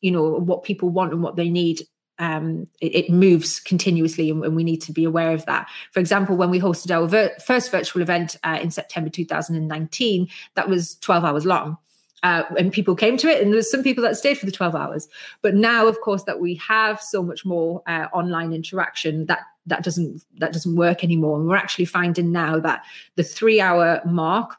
you 0.01 0.11
know, 0.11 0.23
what 0.23 0.63
people 0.63 0.89
want 0.89 1.13
and 1.13 1.23
what 1.23 1.37
they 1.37 1.49
need 1.49 1.83
um, 2.19 2.67
it, 2.81 2.95
it, 2.95 3.11
moves 3.11 3.59
continuously 3.59 4.31
and, 4.31 4.45
and, 4.45 4.55
we 4.55 4.63
need 4.63 4.83
to 4.83 4.93
be 4.93 5.03
aware 5.03 5.33
of 5.33 5.45
that. 5.47 5.69
For 5.91 5.99
example, 5.99 6.37
when 6.37 6.51
we 6.51 6.61
hosted 6.61 6.95
our 6.95 7.07
ver- 7.09 7.35
first 7.45 7.73
virtual 7.73 8.03
event 8.03 8.37
uh, 8.45 8.59
in 8.63 8.71
September 8.71 9.11
2019, 9.11 10.29
that 10.55 10.69
was 10.69 10.97
12 10.97 11.25
hours 11.25 11.47
long. 11.47 11.79
Uh, 12.23 12.45
and 12.57 12.73
people 12.73 12.95
came 12.95 13.17
to 13.17 13.29
it, 13.29 13.43
and 13.43 13.53
there's 13.53 13.69
some 13.69 13.83
people 13.83 14.03
that 14.05 14.17
stayed 14.17 14.39
for 14.39 14.47
the 14.47 14.53
12 14.53 14.77
hours. 14.77 15.09
But 15.41 15.57
now, 15.57 15.89
of 15.89 16.01
course, 16.01 16.23
that 16.25 16.39
we 16.39 16.55
have 16.57 17.01
so 17.01 17.23
much 17.23 17.45
more 17.45 17.83
uh, 17.89 18.07
online 18.13 18.53
interaction, 18.53 19.27
that 19.27 19.41
that 19.67 19.83
doesn't 19.83 20.23
that 20.39 20.53
doesn't 20.53 20.77
work 20.77 21.05
anymore. 21.05 21.39
And 21.39 21.49
we're 21.49 21.57
actually 21.57 21.85
finding 21.85 22.33
now 22.33 22.59
that 22.61 22.85
the 23.17 23.23
three 23.23 23.61
hour 23.61 24.01
mark 24.05 24.57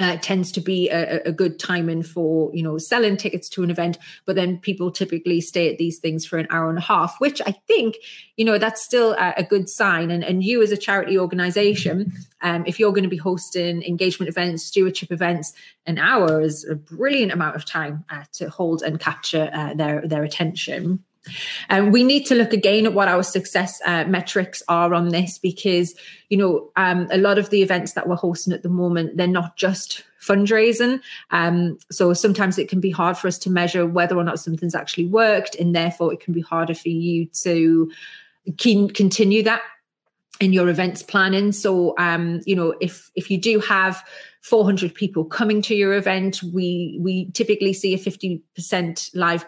uh, 0.00 0.16
tends 0.18 0.52
to 0.52 0.60
be 0.60 0.88
a, 0.90 1.20
a, 1.24 1.32
good 1.32 1.58
timing 1.58 2.02
for 2.02 2.54
you 2.54 2.62
know 2.62 2.78
selling 2.78 3.16
tickets 3.16 3.48
to 3.48 3.62
an 3.62 3.70
event. 3.70 3.98
But 4.26 4.36
then 4.36 4.58
people 4.58 4.92
typically 4.92 5.40
stay 5.40 5.70
at 5.70 5.78
these 5.78 5.98
things 5.98 6.24
for 6.24 6.38
an 6.38 6.46
hour 6.50 6.68
and 6.68 6.78
a 6.78 6.82
half 6.82 7.16
which 7.18 7.40
i 7.46 7.52
think 7.66 7.96
you 8.36 8.44
know 8.44 8.58
that's 8.58 8.84
still 8.84 9.12
a, 9.12 9.34
a 9.38 9.42
good 9.42 9.68
sign. 9.68 10.10
And, 10.10 10.22
and 10.22 10.44
you 10.44 10.62
as 10.62 10.70
a 10.70 10.76
charity 10.76 11.18
organization 11.18 12.12
um, 12.42 12.64
if 12.66 12.78
you're 12.78 12.92
going 12.92 13.04
to 13.04 13.08
be 13.08 13.16
hosting 13.16 13.82
engagement 13.82 14.28
events 14.28 14.64
stewardship 14.64 15.10
events 15.10 15.52
an 15.86 15.98
hour 15.98 16.40
is 16.40 16.64
a 16.64 16.76
brilliant 16.76 17.32
amount 17.32 17.56
of 17.56 17.64
time 17.64 18.04
uh, 18.10 18.24
to 18.34 18.48
hold 18.48 18.82
and 18.82 19.00
capture 19.00 19.50
uh, 19.52 19.74
their 19.74 20.06
their 20.06 20.22
attention 20.22 21.02
um, 21.70 21.90
we 21.90 22.04
need 22.04 22.26
to 22.26 22.34
look 22.34 22.52
again 22.52 22.86
at 22.86 22.94
what 22.94 23.08
our 23.08 23.22
success 23.22 23.80
uh, 23.84 24.04
metrics 24.04 24.62
are 24.68 24.94
on 24.94 25.08
this 25.08 25.38
because, 25.38 25.94
you 26.28 26.36
know, 26.36 26.70
um, 26.76 27.08
a 27.10 27.18
lot 27.18 27.38
of 27.38 27.50
the 27.50 27.62
events 27.62 27.92
that 27.92 28.08
we're 28.08 28.16
hosting 28.16 28.52
at 28.52 28.62
the 28.62 28.68
moment, 28.68 29.16
they're 29.16 29.26
not 29.26 29.56
just 29.56 30.04
fundraising. 30.20 31.00
Um, 31.30 31.78
so 31.90 32.12
sometimes 32.14 32.58
it 32.58 32.68
can 32.68 32.80
be 32.80 32.90
hard 32.90 33.16
for 33.16 33.28
us 33.28 33.38
to 33.38 33.50
measure 33.50 33.86
whether 33.86 34.16
or 34.16 34.24
not 34.24 34.40
something's 34.40 34.74
actually 34.74 35.06
worked, 35.06 35.54
and 35.54 35.74
therefore 35.74 36.12
it 36.12 36.20
can 36.20 36.34
be 36.34 36.40
harder 36.40 36.74
for 36.74 36.88
you 36.88 37.26
to 37.42 37.90
continue 38.56 39.42
that 39.42 39.62
in 40.40 40.52
your 40.52 40.68
events 40.68 41.02
planning. 41.02 41.52
So, 41.52 41.94
um, 41.98 42.40
you 42.46 42.54
know, 42.54 42.74
if 42.80 43.10
if 43.14 43.30
you 43.30 43.38
do 43.38 43.60
have 43.60 44.02
400 44.42 44.94
people 44.94 45.24
coming 45.24 45.62
to 45.62 45.74
your 45.74 45.94
event, 45.94 46.42
we 46.42 46.98
we 47.00 47.30
typically 47.32 47.72
see 47.72 47.94
a 47.94 47.98
50% 47.98 49.10
live 49.14 49.46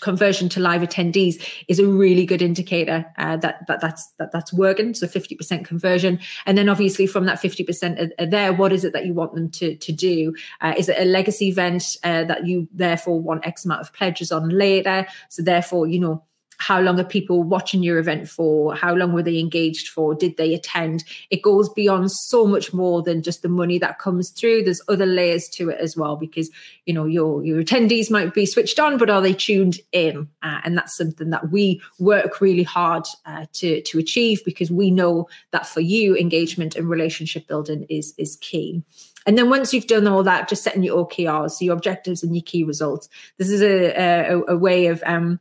conversion 0.00 0.48
to 0.50 0.60
live 0.60 0.82
attendees 0.82 1.42
is 1.68 1.78
a 1.78 1.86
really 1.86 2.26
good 2.26 2.42
indicator 2.42 3.04
uh, 3.18 3.36
that, 3.38 3.66
that 3.66 3.80
that's 3.80 4.10
that 4.18 4.32
that's 4.32 4.52
working. 4.52 4.94
So 4.94 5.06
50% 5.06 5.64
conversion. 5.64 6.18
And 6.46 6.58
then 6.58 6.68
obviously 6.68 7.06
from 7.06 7.26
that 7.26 7.40
50% 7.40 8.10
there 8.30 8.52
what 8.52 8.72
is 8.72 8.84
it 8.84 8.92
that 8.92 9.06
you 9.06 9.14
want 9.14 9.34
them 9.34 9.50
to 9.50 9.76
to 9.76 9.92
do? 9.92 10.34
Uh, 10.60 10.74
is 10.76 10.88
it 10.88 10.96
a 10.98 11.04
legacy 11.04 11.48
event 11.48 11.96
uh, 12.04 12.24
that 12.24 12.46
you 12.46 12.68
therefore 12.72 13.20
want 13.20 13.46
x 13.46 13.64
amount 13.64 13.80
of 13.80 13.92
pledges 13.92 14.32
on 14.32 14.48
later? 14.48 15.06
So 15.28 15.42
therefore 15.42 15.86
you 15.86 16.00
know 16.00 16.24
how 16.58 16.80
long 16.80 16.98
are 17.00 17.04
people 17.04 17.42
watching 17.42 17.82
your 17.82 17.98
event 17.98 18.28
for? 18.28 18.74
How 18.74 18.94
long 18.94 19.12
were 19.12 19.22
they 19.22 19.38
engaged 19.38 19.88
for? 19.88 20.14
Did 20.14 20.36
they 20.36 20.54
attend? 20.54 21.04
It 21.30 21.42
goes 21.42 21.68
beyond 21.68 22.10
so 22.12 22.46
much 22.46 22.72
more 22.72 23.02
than 23.02 23.22
just 23.22 23.42
the 23.42 23.48
money 23.48 23.78
that 23.78 23.98
comes 23.98 24.30
through. 24.30 24.62
There's 24.64 24.82
other 24.88 25.06
layers 25.06 25.48
to 25.50 25.70
it 25.70 25.78
as 25.80 25.96
well 25.96 26.16
because 26.16 26.50
you 26.86 26.94
know 26.94 27.06
your 27.06 27.44
your 27.44 27.62
attendees 27.62 28.10
might 28.10 28.34
be 28.34 28.46
switched 28.46 28.78
on 28.78 28.98
but 28.98 29.10
are 29.10 29.20
they 29.20 29.34
tuned 29.34 29.78
in? 29.92 30.28
Uh, 30.42 30.60
and 30.64 30.76
that's 30.76 30.96
something 30.96 31.30
that 31.30 31.50
we 31.50 31.80
work 31.98 32.40
really 32.40 32.62
hard 32.62 33.04
uh, 33.26 33.46
to 33.54 33.82
to 33.82 33.98
achieve 33.98 34.44
because 34.44 34.70
we 34.70 34.90
know 34.90 35.28
that 35.50 35.66
for 35.66 35.80
you 35.80 36.16
engagement 36.16 36.76
and 36.76 36.88
relationship 36.88 37.46
building 37.46 37.86
is 37.88 38.14
is 38.18 38.36
key. 38.40 38.82
And 39.26 39.38
then 39.38 39.48
once 39.48 39.72
you've 39.72 39.86
done 39.86 40.06
all 40.06 40.22
that, 40.22 40.48
just 40.48 40.62
setting 40.62 40.82
your 40.82 41.06
OKRs, 41.06 41.52
so 41.52 41.64
your 41.64 41.74
objectives 41.74 42.22
and 42.22 42.34
your 42.34 42.42
key 42.42 42.62
results. 42.62 43.08
This 43.38 43.48
is 43.48 43.62
a, 43.62 44.30
a, 44.30 44.42
a 44.48 44.56
way 44.56 44.86
of 44.88 45.02
um, 45.06 45.40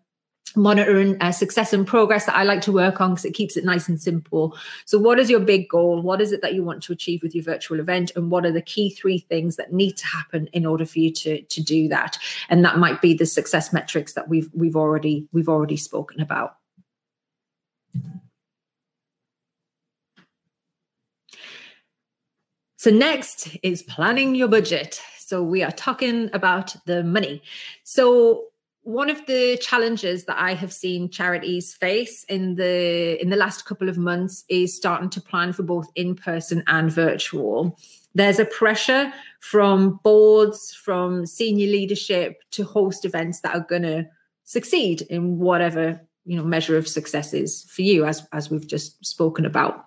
monitoring 0.55 1.19
uh, 1.21 1.31
success 1.31 1.73
and 1.73 1.87
progress 1.87 2.25
that 2.25 2.35
I 2.35 2.43
like 2.43 2.61
to 2.61 2.71
work 2.71 3.01
on 3.01 3.11
because 3.11 3.25
it 3.25 3.33
keeps 3.33 3.57
it 3.57 3.65
nice 3.65 3.87
and 3.87 4.01
simple. 4.01 4.55
So, 4.85 4.99
what 4.99 5.19
is 5.19 5.29
your 5.29 5.39
big 5.39 5.69
goal? 5.69 6.01
What 6.01 6.21
is 6.21 6.31
it 6.31 6.41
that 6.41 6.53
you 6.53 6.63
want 6.63 6.83
to 6.83 6.93
achieve 6.93 7.23
with 7.23 7.33
your 7.33 7.43
virtual 7.43 7.79
event? 7.79 8.11
And 8.15 8.29
what 8.29 8.45
are 8.45 8.51
the 8.51 8.61
key 8.61 8.89
three 8.89 9.19
things 9.19 9.55
that 9.55 9.73
need 9.73 9.97
to 9.97 10.05
happen 10.05 10.47
in 10.47 10.65
order 10.65 10.85
for 10.85 10.99
you 10.99 11.11
to, 11.13 11.41
to 11.41 11.61
do 11.61 11.87
that? 11.89 12.17
And 12.49 12.63
that 12.65 12.77
might 12.77 13.01
be 13.01 13.13
the 13.13 13.25
success 13.25 13.73
metrics 13.73 14.13
that 14.13 14.27
we've 14.29 14.49
we've 14.53 14.75
already 14.75 15.27
we've 15.31 15.49
already 15.49 15.77
spoken 15.77 16.21
about. 16.21 16.57
So 22.83 22.91
next 22.91 23.57
is 23.63 23.81
planning 23.81 24.35
your 24.35 24.49
budget. 24.49 25.01
So 25.17 25.41
we 25.41 25.63
are 25.63 25.71
talking 25.71 26.29
about 26.33 26.75
the 26.85 27.01
money. 27.01 27.41
So 27.85 28.47
one 28.83 29.09
of 29.09 29.25
the 29.27 29.57
challenges 29.61 30.25
that 30.25 30.37
I 30.37 30.53
have 30.53 30.73
seen 30.73 31.09
charities 31.09 31.73
face 31.73 32.25
in 32.25 32.55
the 32.55 33.21
in 33.21 33.29
the 33.29 33.37
last 33.37 33.65
couple 33.65 33.87
of 33.87 33.97
months 33.97 34.43
is 34.49 34.75
starting 34.75 35.09
to 35.11 35.21
plan 35.21 35.53
for 35.53 35.63
both 35.63 35.87
in 35.95 36.15
person 36.15 36.63
and 36.67 36.91
virtual. 36.91 37.79
There's 38.13 38.39
a 38.39 38.45
pressure 38.45 39.11
from 39.39 39.99
boards, 40.03 40.73
from 40.73 41.25
senior 41.25 41.67
leadership 41.67 42.41
to 42.51 42.63
host 42.63 43.05
events 43.05 43.39
that 43.41 43.55
are 43.55 43.65
going 43.67 43.83
to 43.83 44.05
succeed 44.43 45.01
in 45.03 45.39
whatever 45.39 46.01
you 46.25 46.37
know 46.37 46.43
measure 46.43 46.77
of 46.77 46.87
success 46.87 47.33
is 47.33 47.63
for 47.69 47.83
you, 47.83 48.05
as 48.05 48.27
as 48.33 48.51
we've 48.51 48.67
just 48.67 49.03
spoken 49.05 49.45
about. 49.45 49.85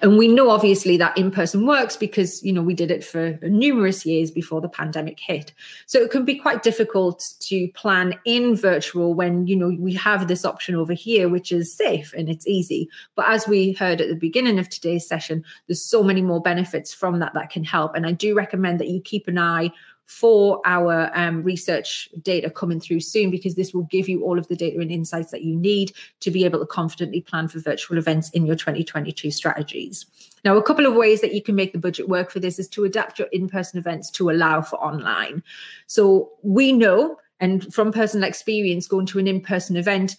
And 0.00 0.16
we 0.16 0.28
know 0.28 0.50
obviously 0.50 0.96
that 0.96 1.16
in 1.18 1.30
person 1.30 1.66
works 1.66 1.96
because, 1.96 2.42
you 2.42 2.52
know, 2.52 2.62
we 2.62 2.74
did 2.74 2.90
it 2.90 3.04
for 3.04 3.38
numerous 3.42 4.06
years 4.06 4.30
before 4.30 4.60
the 4.60 4.68
pandemic 4.68 5.20
hit. 5.20 5.52
So 5.86 6.00
it 6.00 6.10
can 6.10 6.24
be 6.24 6.36
quite 6.36 6.62
difficult 6.62 7.34
to 7.40 7.68
plan 7.72 8.18
in 8.24 8.56
virtual 8.56 9.14
when, 9.14 9.46
you 9.46 9.56
know, 9.56 9.68
we 9.78 9.94
have 9.94 10.26
this 10.26 10.44
option 10.44 10.74
over 10.74 10.94
here, 10.94 11.28
which 11.28 11.52
is 11.52 11.72
safe 11.72 12.14
and 12.16 12.28
it's 12.28 12.46
easy. 12.46 12.88
But 13.14 13.28
as 13.28 13.46
we 13.46 13.72
heard 13.72 14.00
at 14.00 14.08
the 14.08 14.14
beginning 14.14 14.58
of 14.58 14.68
today's 14.68 15.06
session, 15.06 15.44
there's 15.66 15.84
so 15.84 16.02
many 16.02 16.22
more 16.22 16.40
benefits 16.40 16.94
from 16.94 17.18
that 17.18 17.34
that 17.34 17.50
can 17.50 17.64
help. 17.64 17.94
And 17.94 18.06
I 18.06 18.12
do 18.12 18.34
recommend 18.34 18.80
that 18.80 18.88
you 18.88 19.00
keep 19.00 19.28
an 19.28 19.38
eye 19.38 19.70
for 20.08 20.62
our 20.64 21.10
um, 21.12 21.42
research 21.42 22.08
data 22.22 22.48
coming 22.48 22.80
through 22.80 22.98
soon 22.98 23.30
because 23.30 23.56
this 23.56 23.74
will 23.74 23.82
give 23.84 24.08
you 24.08 24.24
all 24.24 24.38
of 24.38 24.48
the 24.48 24.56
data 24.56 24.80
and 24.80 24.90
insights 24.90 25.30
that 25.30 25.44
you 25.44 25.54
need 25.54 25.92
to 26.20 26.30
be 26.30 26.46
able 26.46 26.58
to 26.58 26.64
confidently 26.64 27.20
plan 27.20 27.46
for 27.46 27.60
virtual 27.60 27.98
events 27.98 28.30
in 28.30 28.46
your 28.46 28.56
2022 28.56 29.30
strategies. 29.30 30.06
Now, 30.46 30.56
a 30.56 30.62
couple 30.62 30.86
of 30.86 30.94
ways 30.94 31.20
that 31.20 31.34
you 31.34 31.42
can 31.42 31.54
make 31.54 31.74
the 31.74 31.78
budget 31.78 32.08
work 32.08 32.30
for 32.30 32.40
this 32.40 32.58
is 32.58 32.68
to 32.68 32.84
adapt 32.84 33.18
your 33.18 33.28
in 33.28 33.50
person 33.50 33.78
events 33.78 34.10
to 34.12 34.30
allow 34.30 34.62
for 34.62 34.82
online. 34.82 35.42
So 35.88 36.30
we 36.42 36.72
know, 36.72 37.18
and 37.38 37.72
from 37.72 37.92
personal 37.92 38.26
experience, 38.26 38.88
going 38.88 39.06
to 39.06 39.18
an 39.18 39.28
in 39.28 39.42
person 39.42 39.76
event, 39.76 40.16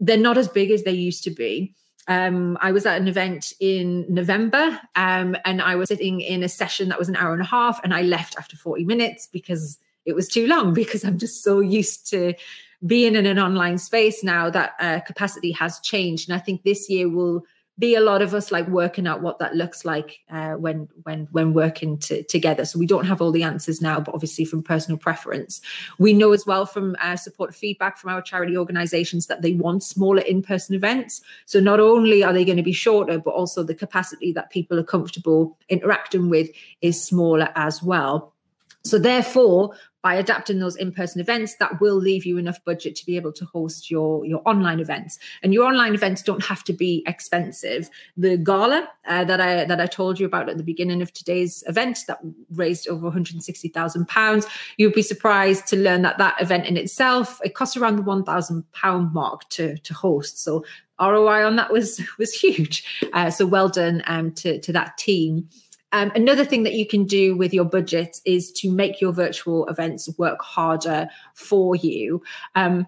they're 0.00 0.16
not 0.16 0.38
as 0.38 0.48
big 0.48 0.70
as 0.70 0.84
they 0.84 0.92
used 0.92 1.22
to 1.24 1.30
be 1.30 1.74
um, 2.08 2.56
I 2.60 2.72
was 2.72 2.86
at 2.86 3.00
an 3.00 3.08
event 3.08 3.52
in 3.58 4.06
November 4.08 4.80
um, 4.94 5.36
and 5.44 5.60
I 5.60 5.74
was 5.74 5.88
sitting 5.88 6.20
in 6.20 6.42
a 6.42 6.48
session 6.48 6.88
that 6.88 6.98
was 6.98 7.08
an 7.08 7.16
hour 7.16 7.32
and 7.32 7.42
a 7.42 7.46
half, 7.46 7.82
and 7.82 7.92
I 7.92 8.02
left 8.02 8.36
after 8.38 8.56
40 8.56 8.84
minutes 8.84 9.28
because 9.32 9.78
it 10.04 10.14
was 10.14 10.28
too 10.28 10.46
long 10.46 10.72
because 10.82 11.04
I'm 11.04 11.18
just 11.18 11.42
so 11.42 11.60
used 11.60 12.08
to 12.10 12.34
being 12.86 13.16
in 13.16 13.26
an 13.26 13.38
online 13.38 13.78
space 13.78 14.22
now 14.22 14.50
that 14.50 14.74
uh, 14.78 15.00
capacity 15.00 15.50
has 15.52 15.80
changed. 15.80 16.28
And 16.28 16.36
I 16.36 16.40
think 16.40 16.62
this 16.62 16.88
year 16.88 17.08
will 17.08 17.44
be 17.78 17.94
a 17.94 18.00
lot 18.00 18.22
of 18.22 18.32
us 18.32 18.50
like 18.50 18.66
working 18.68 19.06
out 19.06 19.20
what 19.20 19.38
that 19.38 19.54
looks 19.54 19.84
like 19.84 20.20
uh, 20.30 20.52
when 20.52 20.88
when 21.02 21.28
when 21.30 21.52
working 21.52 21.98
to, 21.98 22.22
together. 22.22 22.64
So 22.64 22.78
we 22.78 22.86
don't 22.86 23.04
have 23.04 23.20
all 23.20 23.32
the 23.32 23.42
answers 23.42 23.82
now, 23.82 24.00
but 24.00 24.14
obviously 24.14 24.44
from 24.46 24.62
personal 24.62 24.98
preference, 24.98 25.60
we 25.98 26.12
know 26.12 26.32
as 26.32 26.46
well 26.46 26.64
from 26.64 26.96
uh, 27.00 27.16
support 27.16 27.54
feedback 27.54 27.98
from 27.98 28.10
our 28.10 28.22
charity 28.22 28.56
organisations 28.56 29.26
that 29.26 29.42
they 29.42 29.52
want 29.52 29.82
smaller 29.82 30.22
in-person 30.22 30.74
events. 30.74 31.20
So 31.44 31.60
not 31.60 31.80
only 31.80 32.24
are 32.24 32.32
they 32.32 32.44
going 32.44 32.56
to 32.56 32.62
be 32.62 32.72
shorter, 32.72 33.18
but 33.18 33.34
also 33.34 33.62
the 33.62 33.74
capacity 33.74 34.32
that 34.32 34.50
people 34.50 34.78
are 34.78 34.84
comfortable 34.84 35.58
interacting 35.68 36.30
with 36.30 36.48
is 36.80 37.02
smaller 37.02 37.50
as 37.56 37.82
well. 37.82 38.32
So 38.84 38.98
therefore, 38.98 39.74
by 40.06 40.14
adapting 40.14 40.60
those 40.60 40.76
in-person 40.76 41.20
events, 41.20 41.56
that 41.56 41.80
will 41.80 41.96
leave 41.96 42.24
you 42.24 42.38
enough 42.38 42.64
budget 42.64 42.94
to 42.94 43.04
be 43.04 43.16
able 43.16 43.32
to 43.32 43.44
host 43.44 43.90
your, 43.90 44.24
your 44.24 44.40
online 44.46 44.78
events. 44.78 45.18
And 45.42 45.52
your 45.52 45.66
online 45.66 45.94
events 45.94 46.22
don't 46.22 46.44
have 46.44 46.62
to 46.62 46.72
be 46.72 47.02
expensive. 47.08 47.90
The 48.16 48.36
gala 48.36 48.88
uh, 49.08 49.24
that 49.24 49.40
I 49.40 49.64
that 49.64 49.80
I 49.80 49.86
told 49.86 50.20
you 50.20 50.26
about 50.26 50.48
at 50.48 50.58
the 50.58 50.62
beginning 50.62 51.02
of 51.02 51.12
today's 51.12 51.64
event 51.66 52.04
that 52.06 52.20
raised 52.52 52.86
over 52.86 53.06
160,000 53.06 54.06
pounds, 54.06 54.46
you'd 54.76 54.92
be 54.92 55.02
surprised 55.02 55.66
to 55.70 55.76
learn 55.76 56.02
that 56.02 56.18
that 56.18 56.40
event 56.40 56.66
in 56.66 56.76
itself 56.76 57.40
it 57.42 57.56
costs 57.56 57.76
around 57.76 57.96
the 57.96 58.02
1,000 58.02 58.70
pound 58.70 59.12
mark 59.12 59.48
to 59.48 59.76
to 59.78 59.92
host. 59.92 60.38
So 60.38 60.64
ROI 61.00 61.44
on 61.44 61.56
that 61.56 61.72
was 61.72 62.00
was 62.18 62.32
huge. 62.32 62.84
Uh, 63.12 63.30
so 63.30 63.44
well 63.44 63.68
done 63.68 64.04
um, 64.06 64.30
to 64.34 64.60
to 64.60 64.72
that 64.72 64.98
team. 64.98 65.48
Um, 65.96 66.12
another 66.14 66.44
thing 66.44 66.64
that 66.64 66.74
you 66.74 66.86
can 66.86 67.04
do 67.04 67.34
with 67.34 67.54
your 67.54 67.64
budget 67.64 68.20
is 68.26 68.52
to 68.52 68.70
make 68.70 69.00
your 69.00 69.14
virtual 69.14 69.66
events 69.66 70.10
work 70.18 70.42
harder 70.42 71.08
for 71.32 71.74
you. 71.74 72.22
Um, 72.54 72.86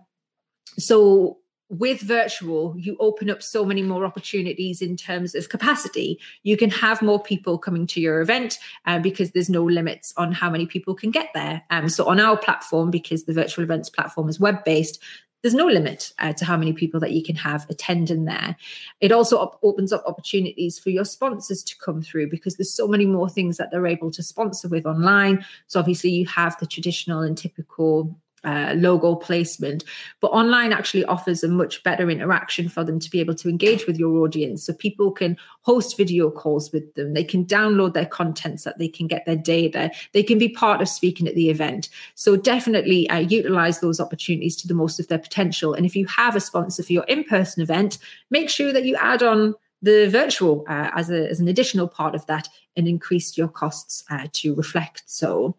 so 0.77 1.38
with 1.71 2.03
virtual, 2.03 2.75
you 2.77 2.99
open 3.00 3.31
up 3.31 3.43
so 3.43 3.65
many 3.65 3.81
more 3.81 4.05
opportunities 4.05 4.83
in 4.83 4.95
terms 4.95 5.35
of 5.35 5.49
capacity. 5.49 6.21
You 6.43 6.59
can 6.59 6.69
have 6.69 7.00
more 7.00 7.23
people 7.23 7.57
coming 7.57 7.87
to 7.87 8.00
your 8.00 8.21
event 8.21 8.59
uh, 8.85 8.99
because 8.99 9.31
there's 9.31 9.49
no 9.49 9.65
limits 9.65 10.12
on 10.19 10.33
how 10.33 10.50
many 10.50 10.67
people 10.67 10.95
can 10.95 11.11
get 11.11 11.31
there. 11.33 11.62
Um, 11.71 11.88
so 11.88 12.07
on 12.09 12.21
our 12.21 12.37
platform, 12.37 12.91
because 12.91 13.25
the 13.25 13.33
virtual 13.33 13.65
events 13.65 13.88
platform 13.88 14.29
is 14.29 14.38
web 14.38 14.65
based, 14.65 15.03
there's 15.42 15.54
no 15.54 15.66
limit 15.66 16.12
uh, 16.18 16.33
to 16.33 16.45
how 16.45 16.57
many 16.57 16.73
people 16.73 16.99
that 17.00 17.12
you 17.12 17.23
can 17.23 17.37
have 17.37 17.66
attending 17.71 18.25
there. 18.25 18.57
It 19.00 19.12
also 19.12 19.38
op- 19.38 19.59
opens 19.62 19.92
up 19.92 20.02
opportunities 20.07 20.78
for 20.78 20.90
your 20.90 21.04
sponsors 21.04 21.62
to 21.64 21.76
come 21.78 22.02
through 22.02 22.28
because 22.30 22.57
there's 22.57 22.73
so 22.73 22.88
many 22.88 23.07
more 23.07 23.28
things 23.28 23.57
that 23.57 23.71
they're 23.71 23.87
able 23.87 24.11
to 24.12 24.23
sponsor 24.23 24.68
with 24.68 24.87
online. 24.87 25.45
So 25.68 25.78
obviously 25.78 26.11
you 26.11 26.26
have 26.26 26.59
the 26.59 26.66
traditional 26.66 27.21
and 27.21 27.38
typical 27.38 28.18
uh, 28.49 28.73
logo 28.75 29.14
placement. 29.14 29.85
But 30.21 30.28
online 30.28 30.73
actually 30.73 31.05
offers 31.05 31.45
a 31.45 31.49
much 31.49 31.83
better 31.83 32.09
interaction 32.09 32.69
for 32.69 32.83
them 32.83 32.99
to 32.99 33.11
be 33.11 33.21
able 33.21 33.35
to 33.35 33.49
engage 33.49 33.87
with 33.87 33.99
your 33.99 34.17
audience. 34.25 34.64
So 34.64 34.73
people 34.73 35.12
can 35.12 35.37
host 35.62 35.99
video 35.99 36.31
calls 36.31 36.73
with 36.73 36.95
them, 36.95 37.12
they 37.12 37.25
can 37.25 37.45
download 37.45 37.93
their 37.93 38.07
content 38.07 38.61
so 38.61 38.71
that 38.71 38.78
they 38.78 38.88
can 38.88 39.07
get 39.07 39.26
their 39.26 39.37
data, 39.37 39.90
they 40.12 40.23
can 40.23 40.38
be 40.38 40.49
part 40.49 40.81
of 40.81 40.88
speaking 40.88 41.28
at 41.28 41.35
the 41.35 41.50
event. 41.50 41.90
So 42.14 42.37
definitely 42.37 43.09
uh, 43.11 43.19
utilize 43.19 43.81
those 43.81 44.00
opportunities 44.00 44.57
to 44.57 44.69
the 44.69 44.75
most 44.75 44.99
of 44.99 45.09
their 45.09 45.19
potential. 45.19 45.75
And 45.75 45.85
if 45.85 45.95
you 45.95 46.07
have 46.07 46.35
a 46.35 46.40
sponsor 46.40 46.83
for 46.83 46.93
your 46.93 47.05
in 47.05 47.25
person 47.25 47.62
event, 47.62 47.99
make 48.31 48.49
sure 48.49 48.73
that 48.73 48.85
you 48.85 48.97
add 48.97 49.23
on 49.23 49.55
the 49.83 50.09
virtual 50.09 50.64
uh, 50.69 50.90
as, 50.95 51.11
a, 51.11 51.28
as 51.28 51.38
an 51.38 51.49
additional 51.49 51.87
part 51.87 52.14
of 52.14 52.26
that 52.26 52.49
and 52.76 52.88
increase 52.88 53.37
your 53.37 53.49
costs 53.49 54.05
uh, 54.11 54.26
to 54.33 54.55
reflect. 54.55 55.02
So, 55.07 55.57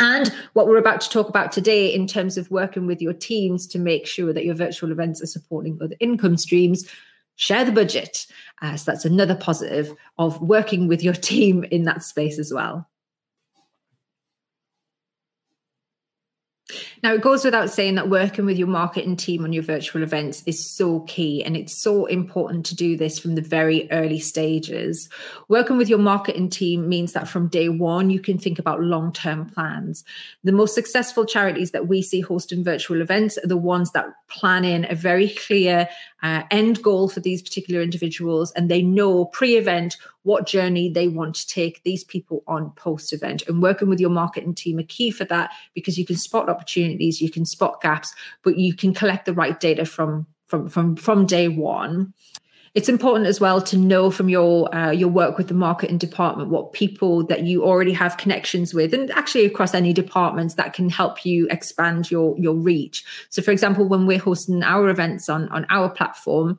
and 0.00 0.32
what 0.52 0.66
we're 0.66 0.76
about 0.78 1.00
to 1.00 1.10
talk 1.10 1.28
about 1.28 1.52
today 1.52 1.92
in 1.92 2.06
terms 2.06 2.36
of 2.36 2.50
working 2.50 2.86
with 2.86 3.00
your 3.00 3.12
teams 3.12 3.66
to 3.68 3.78
make 3.78 4.06
sure 4.06 4.32
that 4.32 4.44
your 4.44 4.54
virtual 4.54 4.92
events 4.92 5.22
are 5.22 5.26
supporting 5.26 5.78
other 5.80 5.96
income 6.00 6.36
streams 6.36 6.88
share 7.36 7.64
the 7.64 7.72
budget 7.72 8.26
uh, 8.62 8.76
so 8.76 8.90
that's 8.90 9.04
another 9.04 9.34
positive 9.34 9.94
of 10.18 10.40
working 10.40 10.88
with 10.88 11.02
your 11.02 11.14
team 11.30 11.64
in 11.64 11.84
that 11.84 12.02
space 12.02 12.38
as 12.38 12.52
well 12.52 12.88
Now, 17.02 17.14
it 17.14 17.20
goes 17.20 17.44
without 17.44 17.70
saying 17.70 17.96
that 17.96 18.08
working 18.08 18.46
with 18.46 18.56
your 18.56 18.68
marketing 18.68 19.16
team 19.16 19.44
on 19.44 19.52
your 19.52 19.62
virtual 19.62 20.02
events 20.02 20.42
is 20.46 20.68
so 20.70 21.00
key, 21.00 21.44
and 21.44 21.56
it's 21.56 21.80
so 21.80 22.06
important 22.06 22.66
to 22.66 22.74
do 22.74 22.96
this 22.96 23.18
from 23.18 23.34
the 23.34 23.42
very 23.42 23.90
early 23.90 24.18
stages. 24.18 25.08
Working 25.48 25.76
with 25.76 25.88
your 25.88 25.98
marketing 25.98 26.48
team 26.48 26.88
means 26.88 27.12
that 27.12 27.28
from 27.28 27.48
day 27.48 27.68
one, 27.68 28.10
you 28.10 28.20
can 28.20 28.38
think 28.38 28.58
about 28.58 28.80
long 28.80 29.12
term 29.12 29.46
plans. 29.46 30.04
The 30.44 30.52
most 30.52 30.74
successful 30.74 31.26
charities 31.26 31.72
that 31.72 31.88
we 31.88 32.02
see 32.02 32.20
hosting 32.20 32.64
virtual 32.64 33.00
events 33.00 33.38
are 33.38 33.46
the 33.46 33.56
ones 33.56 33.92
that 33.92 34.06
plan 34.28 34.64
in 34.64 34.86
a 34.90 34.94
very 34.94 35.28
clear 35.28 35.88
uh, 36.22 36.42
end 36.50 36.82
goal 36.82 37.08
for 37.08 37.20
these 37.20 37.42
particular 37.42 37.82
individuals, 37.82 38.52
and 38.52 38.70
they 38.70 38.82
know 38.82 39.26
pre 39.26 39.56
event 39.56 39.96
what 40.22 40.46
journey 40.46 40.88
they 40.90 41.08
want 41.08 41.34
to 41.36 41.46
take 41.46 41.82
these 41.82 42.04
people 42.04 42.42
on 42.46 42.70
post 42.72 43.12
event. 43.12 43.42
And 43.46 43.62
working 43.62 43.88
with 43.88 44.00
your 44.00 44.10
marketing 44.10 44.54
team 44.54 44.78
are 44.78 44.84
key 44.84 45.10
for 45.10 45.24
that 45.26 45.50
because 45.74 45.98
you 45.98 46.06
can 46.06 46.16
spot 46.16 46.48
opportunities, 46.48 47.20
you 47.20 47.30
can 47.30 47.44
spot 47.44 47.80
gaps, 47.80 48.14
but 48.42 48.58
you 48.58 48.74
can 48.74 48.94
collect 48.94 49.26
the 49.26 49.34
right 49.34 49.58
data 49.58 49.84
from 49.84 50.26
from 50.46 50.68
from 50.68 50.96
from 50.96 51.26
day 51.26 51.48
one. 51.48 52.12
It's 52.76 52.90
important 52.90 53.26
as 53.26 53.40
well 53.40 53.62
to 53.62 53.76
know 53.78 54.10
from 54.10 54.28
your 54.28 54.72
uh, 54.74 54.90
your 54.90 55.08
work 55.08 55.38
with 55.38 55.48
the 55.48 55.54
marketing 55.54 55.96
department 55.96 56.50
what 56.50 56.74
people 56.74 57.24
that 57.24 57.42
you 57.44 57.64
already 57.64 57.94
have 57.94 58.18
connections 58.18 58.74
with, 58.74 58.92
and 58.92 59.10
actually 59.12 59.46
across 59.46 59.72
any 59.72 59.94
departments 59.94 60.56
that 60.56 60.74
can 60.74 60.90
help 60.90 61.24
you 61.24 61.48
expand 61.50 62.10
your 62.10 62.36
your 62.38 62.54
reach. 62.54 63.02
So, 63.30 63.40
for 63.40 63.50
example, 63.50 63.88
when 63.88 64.06
we're 64.06 64.18
hosting 64.18 64.62
our 64.62 64.90
events 64.90 65.30
on 65.30 65.48
on 65.48 65.64
our 65.70 65.88
platform, 65.88 66.58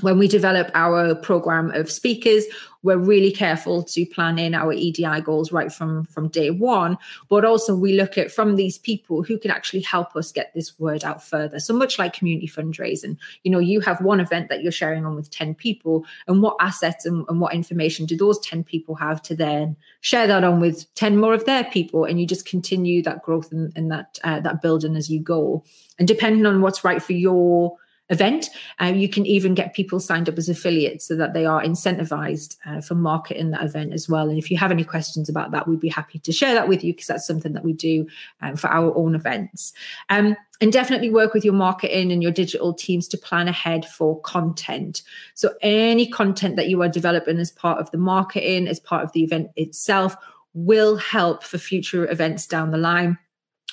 when 0.00 0.18
we 0.18 0.26
develop 0.26 0.70
our 0.74 1.14
program 1.14 1.70
of 1.72 1.90
speakers 1.90 2.44
we're 2.82 2.98
really 2.98 3.30
careful 3.30 3.82
to 3.82 4.04
plan 4.06 4.38
in 4.38 4.54
our 4.54 4.72
edi 4.72 5.20
goals 5.20 5.52
right 5.52 5.72
from 5.72 6.04
from 6.04 6.28
day 6.28 6.50
one 6.50 6.96
but 7.28 7.44
also 7.44 7.76
we 7.76 7.92
look 7.92 8.16
at 8.18 8.30
from 8.30 8.56
these 8.56 8.78
people 8.78 9.22
who 9.22 9.38
can 9.38 9.50
actually 9.50 9.82
help 9.82 10.16
us 10.16 10.32
get 10.32 10.52
this 10.54 10.78
word 10.78 11.04
out 11.04 11.22
further. 11.22 11.60
So 11.60 11.74
much 11.74 11.98
like 11.98 12.14
community 12.14 12.48
fundraising 12.48 13.16
you 13.42 13.52
know 13.52 13.58
you 13.58 13.80
have 13.80 14.00
one 14.00 14.20
event 14.20 14.48
that 14.48 14.62
you're 14.62 14.72
sharing 14.72 15.04
on 15.04 15.14
with 15.14 15.30
10 15.30 15.54
people 15.54 16.04
and 16.26 16.42
what 16.42 16.56
assets 16.60 17.06
and, 17.06 17.24
and 17.28 17.40
what 17.40 17.54
information 17.54 18.06
do 18.06 18.16
those 18.16 18.40
10 18.40 18.64
people 18.64 18.94
have 18.96 19.22
to 19.22 19.36
then 19.36 19.76
share 20.00 20.26
that 20.26 20.44
on 20.44 20.60
with 20.60 20.92
10 20.94 21.16
more 21.16 21.32
of 21.34 21.44
their 21.44 21.64
people? 21.64 22.04
And 22.04 22.20
you 22.20 22.26
just 22.26 22.46
continue 22.46 23.02
that 23.02 23.22
growth 23.22 23.52
and, 23.52 23.72
and 23.76 23.90
that 23.90 24.18
uh, 24.24 24.40
that 24.40 24.60
building 24.60 24.96
as 24.96 25.10
you 25.10 25.20
go. 25.20 25.64
And 25.98 26.06
depending 26.06 26.46
on 26.46 26.60
what's 26.60 26.84
right 26.84 27.02
for 27.02 27.12
your 27.12 27.76
event. 28.10 28.50
Uh, 28.80 28.86
you 28.86 29.08
can 29.08 29.24
even 29.24 29.54
get 29.54 29.74
people 29.74 29.98
signed 29.98 30.28
up 30.28 30.36
as 30.36 30.48
affiliates 30.48 31.06
so 31.06 31.16
that 31.16 31.32
they 31.32 31.46
are 31.46 31.62
incentivized 31.62 32.56
uh, 32.66 32.80
for 32.80 32.94
marketing 32.94 33.50
that 33.50 33.64
event 33.64 33.92
as 33.92 34.08
well. 34.08 34.28
And 34.28 34.38
if 34.38 34.50
you 34.50 34.56
have 34.58 34.70
any 34.70 34.84
questions 34.84 35.28
about 35.28 35.50
that, 35.52 35.66
we'd 35.66 35.80
be 35.80 35.88
happy 35.88 36.18
to 36.18 36.32
share 36.32 36.54
that 36.54 36.68
with 36.68 36.84
you 36.84 36.92
because 36.92 37.06
that's 37.06 37.26
something 37.26 37.54
that 37.54 37.64
we 37.64 37.72
do 37.72 38.06
um, 38.40 38.56
for 38.56 38.68
our 38.68 38.94
own 38.96 39.14
events. 39.14 39.72
Um, 40.10 40.36
and 40.60 40.72
definitely 40.72 41.10
work 41.10 41.34
with 41.34 41.44
your 41.44 41.54
marketing 41.54 42.12
and 42.12 42.22
your 42.22 42.30
digital 42.30 42.72
teams 42.72 43.08
to 43.08 43.18
plan 43.18 43.48
ahead 43.48 43.84
for 43.84 44.20
content. 44.20 45.02
So, 45.34 45.54
any 45.60 46.06
content 46.06 46.54
that 46.54 46.68
you 46.68 46.80
are 46.82 46.88
developing 46.88 47.38
as 47.38 47.50
part 47.50 47.80
of 47.80 47.90
the 47.90 47.98
marketing, 47.98 48.68
as 48.68 48.78
part 48.78 49.02
of 49.02 49.10
the 49.12 49.24
event 49.24 49.50
itself, 49.56 50.14
will 50.54 50.96
help 50.96 51.42
for 51.42 51.58
future 51.58 52.08
events 52.08 52.46
down 52.46 52.70
the 52.70 52.78
line 52.78 53.18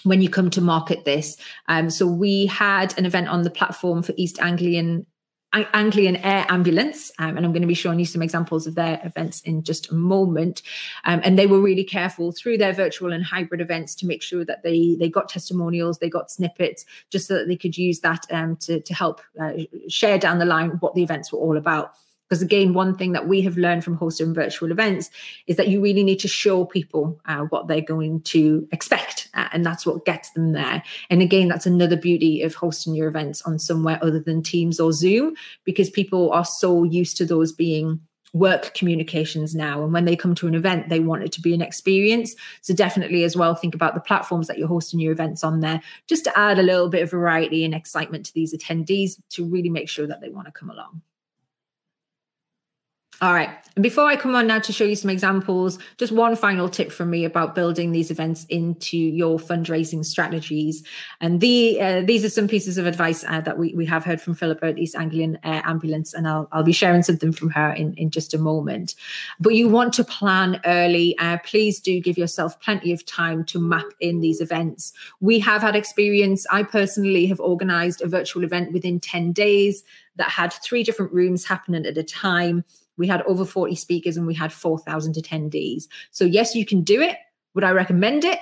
when 0.04 0.22
you 0.22 0.30
come 0.30 0.50
to 0.52 0.62
market 0.62 1.06
this. 1.06 1.38
Um, 1.68 1.90
so 1.90 2.08
we 2.08 2.46
had 2.46 2.98
an 2.98 3.06
event 3.06 3.28
on 3.28 3.44
the 3.44 3.50
platform 3.50 4.04
for 4.04 4.14
East 4.18 4.40
Anglian 4.42 5.06
Anglian 5.52 6.18
Air 6.18 6.46
Ambulance, 6.50 7.12
um, 7.18 7.36
and 7.36 7.44
I'm 7.44 7.52
going 7.52 7.64
to 7.64 7.68
be 7.68 7.74
showing 7.74 7.98
you 7.98 8.06
some 8.06 8.22
examples 8.22 8.68
of 8.68 8.76
their 8.76 9.02
events 9.04 9.42
in 9.42 9.64
just 9.64 9.90
a 9.90 9.96
moment. 9.96 10.62
Um, 11.06 11.22
and 11.24 11.40
they 11.40 11.48
were 11.48 11.60
really 11.60 11.84
careful 11.84 12.32
through 12.32 12.60
their 12.60 12.72
virtual 12.72 13.12
and 13.12 13.24
hybrid 13.24 13.60
events 13.60 13.96
to 13.96 14.06
make 14.06 14.22
sure 14.22 14.46
that 14.46 14.62
they 14.62 14.96
they 15.00 15.10
got 15.10 15.28
testimonials, 15.28 15.98
they 15.98 16.10
got 16.10 16.30
snippets, 16.30 16.86
just 17.10 17.28
so 17.28 17.34
that 17.34 17.48
they 17.48 17.56
could 17.56 17.78
use 17.78 18.02
that 18.02 18.28
um, 18.30 18.58
to 18.58 18.80
to 18.80 18.94
help 18.94 19.22
uh, 19.42 19.54
share 19.88 20.20
down 20.20 20.38
the 20.38 20.46
line 20.46 20.72
what 20.82 20.94
the 20.94 21.02
events 21.02 21.32
were 21.32 21.40
all 21.40 21.58
about. 21.58 21.94
Because 22.30 22.42
again, 22.44 22.74
one 22.74 22.96
thing 22.96 23.14
that 23.14 23.28
we 23.28 23.42
have 23.42 23.58
learned 23.58 23.84
from 23.84 23.96
hosting 23.96 24.36
virtual 24.36 24.72
events 24.72 25.10
is 25.48 25.56
that 25.56 25.68
you 25.68 25.82
really 25.82 26.04
need 26.04 26.20
to 26.20 26.28
show 26.28 26.64
people 26.64 27.20
uh, 27.26 27.46
what 27.46 27.68
they're 27.68 27.82
going 27.82 28.22
to 28.22 28.68
expect, 28.72 29.30
uh, 29.34 29.50
and 29.52 29.66
that's 29.66 29.86
what 29.86 30.06
gets 30.06 30.30
them 30.32 30.52
there. 30.54 30.84
And 31.10 31.22
again, 31.22 31.48
that's 31.48 31.66
another 31.66 31.98
beauty 31.98 32.44
of 32.44 32.54
hosting 32.54 32.94
your 32.94 33.08
events 33.08 33.42
on 33.42 33.58
somewhere 33.58 33.98
other 34.02 34.20
than 34.20 34.44
Teams 34.44 34.80
or 34.80 34.94
Zoom, 34.94 35.34
because 35.64 35.90
people 35.90 36.32
are 36.32 36.46
so 36.46 36.84
used 36.84 37.18
to 37.18 37.26
those 37.26 37.52
being 37.52 38.00
work 38.34 38.76
communications 38.76 39.56
now. 39.56 39.84
And 39.84 39.92
when 39.92 40.06
they 40.06 40.16
come 40.16 40.36
to 40.36 40.48
an 40.48 40.54
event 40.54 40.90
they 40.90 41.00
want 41.00 41.24
it 41.24 41.32
to 41.32 41.42
be 41.42 41.56
an 41.56 41.64
experience. 41.64 42.36
So 42.62 42.76
definitely 42.76 43.24
as 43.24 43.36
well 43.36 43.56
think 43.56 43.74
about 43.74 43.96
the 43.96 44.02
platforms 44.02 44.46
that 44.48 44.60
you're 44.60 44.68
hosting 44.68 45.00
your 45.00 45.12
events 45.12 45.44
on 45.44 45.62
there 45.62 45.82
just 46.08 46.26
to 46.26 46.38
add 46.38 46.60
a 46.60 46.64
little 46.64 46.90
bit 46.90 47.02
of 47.02 47.10
variety 47.10 47.66
and 47.66 47.74
excitement 47.74 48.28
to 48.28 48.34
these 48.36 48.54
attendees 48.54 49.20
to 49.30 49.46
really 49.46 49.70
make 49.70 49.90
sure 49.90 50.06
that 50.06 50.22
they 50.22 50.30
want 50.30 50.46
to 50.46 50.52
come 50.52 50.70
along 50.70 51.02
all 53.22 53.34
right. 53.34 53.50
Before 53.82 54.06
I 54.06 54.16
come 54.16 54.36
on 54.36 54.48
now 54.48 54.60
to 54.60 54.74
show 54.74 54.84
you 54.84 54.96
some 54.96 55.10
examples, 55.10 55.78
just 55.98 56.12
one 56.12 56.36
final 56.36 56.68
tip 56.68 56.92
from 56.92 57.10
me 57.10 57.24
about 57.24 57.56
building 57.56 57.92
these 57.92 58.12
events 58.12 58.46
into 58.50 58.98
your 58.98 59.40
fundraising 59.40 60.04
strategies. 60.04 60.84
And 61.22 61.40
the 61.40 61.80
uh, 61.80 62.02
these 62.02 62.26
are 62.26 62.30
some 62.30 62.48
pieces 62.48 62.78
of 62.78 62.86
advice 62.86 63.24
uh, 63.26 63.42
that 63.42 63.58
we, 63.58 63.74
we 63.74 63.86
have 63.86 64.04
heard 64.04 64.22
from 64.22 64.36
Philippa 64.36 64.66
at 64.66 64.78
East 64.78 64.96
Anglian 64.96 65.38
uh, 65.44 65.62
Ambulance, 65.64 66.14
and 66.14 66.28
I'll, 66.28 66.48
I'll 66.52 66.64
be 66.64 66.74
sharing 66.74 67.04
something 67.04 67.32
from 67.32 67.52
her 67.52 67.72
in, 67.72 67.94
in 67.94 68.10
just 68.10 68.34
a 68.34 68.38
moment. 68.38 68.96
But 69.40 69.56
you 69.56 69.70
want 69.70 69.94
to 69.94 70.04
plan 70.04 70.60
early. 70.66 71.18
Uh, 71.18 71.38
please 71.46 71.80
do 71.80 72.00
give 72.02 72.18
yourself 72.18 72.60
plenty 72.60 72.92
of 72.92 73.06
time 73.06 73.46
to 73.46 73.60
map 73.60 73.88
in 74.00 74.20
these 74.20 74.42
events. 74.42 74.94
We 75.22 75.40
have 75.40 75.62
had 75.62 75.76
experience. 75.76 76.46
I 76.52 76.64
personally 76.64 77.28
have 77.28 77.40
organized 77.40 78.02
a 78.02 78.08
virtual 78.08 78.44
event 78.44 78.74
within 78.74 79.00
10 79.00 79.32
days 79.32 79.84
that 80.16 80.30
had 80.30 80.52
three 80.52 80.84
different 80.84 81.14
rooms 81.14 81.46
happening 81.46 81.86
at 81.86 81.98
a 81.98 82.04
time 82.04 82.66
we 83.00 83.08
had 83.08 83.24
over 83.24 83.46
40 83.46 83.74
speakers 83.74 84.16
and 84.16 84.28
we 84.28 84.36
had 84.36 84.54
4,000 84.54 85.16
attendees. 85.16 85.88
So, 86.12 86.26
yes, 86.26 86.54
you 86.54 86.66
can 86.66 86.84
do 86.84 87.02
it. 87.02 87.18
Would 87.56 87.64
I 87.64 87.72
recommend 87.72 88.26
it? 88.26 88.40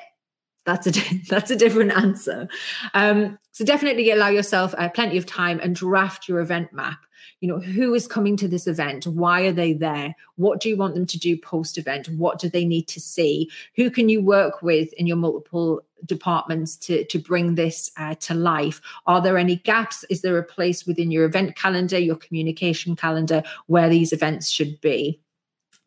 that's 0.67 0.85
a 0.85 0.91
that's 1.29 1.49
a 1.49 1.55
different 1.55 1.93
answer. 1.93 2.47
Um, 2.93 3.39
so 3.53 3.65
definitely 3.65 4.11
allow 4.11 4.27
yourself 4.27 4.75
uh, 4.77 4.89
plenty 4.89 5.17
of 5.17 5.25
time 5.25 5.59
and 5.63 5.75
draft 5.75 6.27
your 6.27 6.41
event 6.41 6.71
map 6.73 6.99
you 7.39 7.47
know 7.47 7.59
who 7.59 7.93
is 7.93 8.07
coming 8.07 8.37
to 8.37 8.47
this 8.47 8.67
event 8.67 9.05
why 9.07 9.41
are 9.41 9.51
they 9.51 9.73
there 9.73 10.15
what 10.35 10.59
do 10.59 10.69
you 10.69 10.77
want 10.77 10.93
them 10.93 11.05
to 11.05 11.17
do 11.17 11.37
post 11.37 11.77
event 11.77 12.09
what 12.09 12.39
do 12.39 12.49
they 12.49 12.65
need 12.65 12.87
to 12.87 12.99
see 12.99 13.49
who 13.75 13.89
can 13.89 14.09
you 14.09 14.21
work 14.21 14.61
with 14.61 14.93
in 14.93 15.07
your 15.07 15.17
multiple 15.17 15.81
departments 16.05 16.75
to 16.77 17.03
to 17.05 17.19
bring 17.19 17.55
this 17.55 17.91
uh, 17.97 18.15
to 18.15 18.33
life. 18.33 18.81
Are 19.05 19.21
there 19.21 19.37
any 19.37 19.57
gaps? 19.57 20.05
Is 20.09 20.21
there 20.21 20.37
a 20.37 20.43
place 20.43 20.85
within 20.85 21.11
your 21.11 21.25
event 21.25 21.55
calendar 21.55 21.97
your 21.97 22.15
communication 22.15 22.95
calendar 22.95 23.43
where 23.67 23.89
these 23.89 24.13
events 24.13 24.49
should 24.49 24.79
be? 24.81 25.19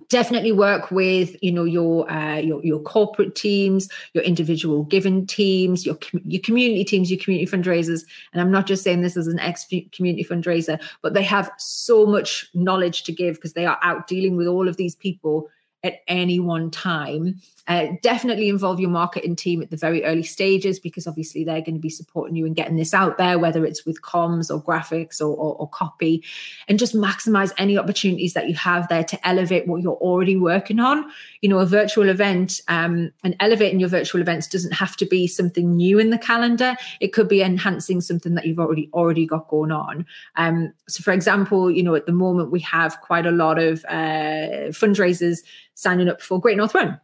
Definitely 0.09 0.53
work 0.53 0.91
with 0.91 1.37
you 1.43 1.53
know 1.53 1.65
your 1.65 2.11
uh, 2.11 2.39
your, 2.39 2.65
your 2.65 2.81
corporate 2.81 3.35
teams 3.35 3.89
your 4.13 4.25
individual 4.25 4.83
given 4.85 5.27
teams 5.27 5.87
your 5.87 5.97
your 6.25 6.43
community 6.43 6.85
teams 6.85 7.11
your 7.11 7.21
community 7.21 7.51
fundraisers. 7.51 8.03
And 8.33 8.41
i'm 8.41 8.51
not 8.51 8.67
just 8.67 8.83
saying 8.83 9.03
this 9.03 9.17
as 9.17 9.29
an 9.29 9.39
ex 9.39 9.67
community 9.93 10.25
fundraiser 10.25 10.83
but 11.03 11.15
they 11.15 11.23
have 11.23 11.53
so 11.59 12.07
much 12.07 12.49
knowledge 12.55 13.05
to 13.05 13.13
give 13.13 13.37
because 13.37 13.53
they 13.53 13.67
are 13.67 13.79
out 13.83 14.09
dealing 14.09 14.37
with 14.37 14.49
all 14.49 14.67
of 14.67 14.77
these 14.77 14.97
people 14.97 15.49
at 15.83 16.01
any 16.09 16.41
one 16.41 16.71
time. 16.71 17.41
Uh, 17.71 17.93
definitely 18.03 18.49
involve 18.49 18.81
your 18.81 18.91
marketing 18.91 19.37
team 19.37 19.63
at 19.63 19.71
the 19.71 19.77
very 19.77 20.05
early 20.05 20.25
stages 20.25 20.81
because 20.81 21.07
obviously 21.07 21.45
they're 21.45 21.61
going 21.61 21.77
to 21.77 21.81
be 21.81 21.89
supporting 21.89 22.35
you 22.35 22.45
and 22.45 22.57
getting 22.57 22.75
this 22.75 22.93
out 22.93 23.17
there, 23.17 23.39
whether 23.39 23.65
it's 23.65 23.87
with 23.87 24.03
comms 24.03 24.53
or 24.53 24.61
graphics 24.61 25.21
or, 25.21 25.37
or, 25.37 25.55
or, 25.55 25.69
copy, 25.69 26.25
and 26.67 26.81
just 26.81 26.97
maximize 26.97 27.53
any 27.59 27.79
opportunities 27.79 28.35
that 28.35 28.49
you 28.49 28.57
have 28.57 28.89
there 28.89 29.05
to 29.05 29.29
elevate 29.29 29.69
what 29.69 29.83
you're 29.83 29.93
already 29.93 30.37
working 30.37 30.81
on. 30.81 31.09
You 31.43 31.49
know, 31.49 31.61
a 31.61 31.65
virtual 31.65 32.09
event 32.09 32.61
um, 32.67 33.13
and 33.23 33.37
elevating 33.39 33.79
your 33.79 33.89
virtual 33.89 34.21
events 34.21 34.49
doesn't 34.49 34.73
have 34.73 34.97
to 34.97 35.07
be 35.07 35.29
something 35.29 35.77
new 35.77 36.01
in 36.01 36.11
the 36.11 36.19
calendar. 36.19 36.75
It 36.99 37.13
could 37.13 37.29
be 37.29 37.41
enhancing 37.41 38.01
something 38.01 38.35
that 38.35 38.47
you've 38.47 38.59
already 38.59 38.91
already 38.93 39.27
got 39.27 39.47
going 39.47 39.71
on. 39.71 40.07
Um, 40.35 40.73
so, 40.89 41.05
for 41.05 41.13
example, 41.13 41.71
you 41.71 41.85
know, 41.85 41.95
at 41.95 42.07
the 42.07 42.13
moment 42.13 42.51
we 42.51 42.59
have 42.63 43.01
quite 43.01 43.27
a 43.27 43.31
lot 43.31 43.61
of 43.61 43.85
uh, 43.85 44.75
fundraisers 44.75 45.45
signing 45.75 46.09
up 46.09 46.21
for 46.21 46.41
Great 46.41 46.57
North 46.57 46.75
Run 46.75 46.99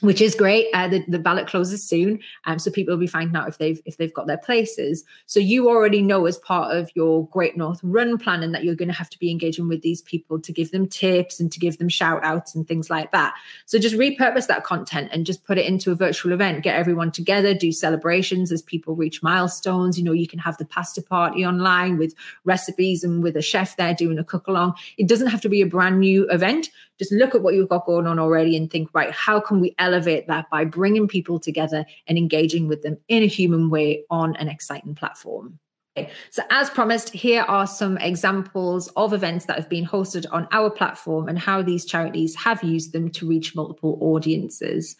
which 0.00 0.20
is 0.20 0.34
great. 0.34 0.66
Uh, 0.74 0.88
the, 0.88 1.04
the 1.06 1.18
ballot 1.18 1.46
closes 1.46 1.86
soon, 1.86 2.18
um, 2.44 2.58
so 2.58 2.70
people 2.70 2.92
will 2.92 3.00
be 3.00 3.06
finding 3.06 3.36
out 3.36 3.48
if 3.48 3.58
they've 3.58 3.80
if 3.84 3.96
they've 3.96 4.12
got 4.12 4.26
their 4.26 4.38
places. 4.38 5.04
So 5.26 5.38
you 5.38 5.68
already 5.68 6.02
know 6.02 6.26
as 6.26 6.38
part 6.38 6.76
of 6.76 6.90
your 6.94 7.26
Great 7.28 7.56
North 7.56 7.80
Run 7.84 8.18
planning 8.18 8.50
that 8.52 8.64
you're 8.64 8.74
going 8.74 8.88
to 8.88 8.94
have 8.94 9.10
to 9.10 9.18
be 9.18 9.30
engaging 9.30 9.68
with 9.68 9.82
these 9.82 10.02
people 10.02 10.40
to 10.40 10.52
give 10.52 10.72
them 10.72 10.88
tips 10.88 11.38
and 11.38 11.52
to 11.52 11.60
give 11.60 11.78
them 11.78 11.88
shout 11.88 12.22
outs 12.24 12.54
and 12.54 12.66
things 12.66 12.90
like 12.90 13.12
that. 13.12 13.34
So 13.66 13.78
just 13.78 13.94
repurpose 13.94 14.48
that 14.48 14.64
content 14.64 15.10
and 15.12 15.24
just 15.24 15.44
put 15.44 15.56
it 15.56 15.66
into 15.66 15.92
a 15.92 15.94
virtual 15.94 16.32
event. 16.32 16.64
Get 16.64 16.76
everyone 16.76 17.12
together, 17.12 17.54
do 17.54 17.70
celebrations 17.70 18.50
as 18.50 18.60
people 18.60 18.96
reach 18.96 19.22
milestones. 19.22 19.96
You 19.96 20.04
know, 20.04 20.12
you 20.12 20.26
can 20.26 20.40
have 20.40 20.56
the 20.58 20.64
pasta 20.64 21.00
party 21.00 21.46
online 21.46 21.96
with 21.96 22.14
recipes 22.44 23.04
and 23.04 23.22
with 23.22 23.36
a 23.36 23.42
chef 23.42 23.76
there 23.76 23.94
doing 23.94 24.18
a 24.18 24.24
cook 24.24 24.48
along. 24.48 24.74
It 24.98 25.06
doesn't 25.06 25.28
have 25.28 25.40
to 25.42 25.48
be 25.48 25.62
a 25.62 25.66
brand 25.66 26.00
new 26.00 26.28
event 26.28 26.70
just 27.02 27.12
look 27.12 27.34
at 27.34 27.42
what 27.42 27.54
you've 27.54 27.68
got 27.68 27.84
going 27.84 28.06
on 28.06 28.20
already 28.20 28.56
and 28.56 28.70
think, 28.70 28.88
right, 28.92 29.10
how 29.10 29.40
can 29.40 29.60
we 29.60 29.74
elevate 29.82 30.26
that 30.28 30.48
by 30.50 30.64
bringing 30.64 31.08
people 31.08 31.38
together 31.38 31.84
and 32.06 32.16
engaging 32.16 32.68
with 32.68 32.82
them 32.82 32.96
in 33.08 33.22
a 33.22 33.26
human 33.26 33.68
way 33.68 34.04
on 34.10 34.36
an 34.36 34.48
exciting 34.48 34.94
platform? 34.94 35.58
So, 36.30 36.42
as 36.50 36.70
promised, 36.70 37.10
here 37.10 37.42
are 37.42 37.66
some 37.66 37.98
examples 37.98 38.88
of 38.96 39.12
events 39.12 39.44
that 39.44 39.56
have 39.56 39.68
been 39.68 39.84
hosted 39.84 40.24
on 40.32 40.48
our 40.50 40.70
platform 40.70 41.28
and 41.28 41.38
how 41.38 41.60
these 41.60 41.84
charities 41.84 42.34
have 42.36 42.62
used 42.62 42.92
them 42.94 43.10
to 43.10 43.28
reach 43.28 43.54
multiple 43.54 43.98
audiences. 44.00 44.96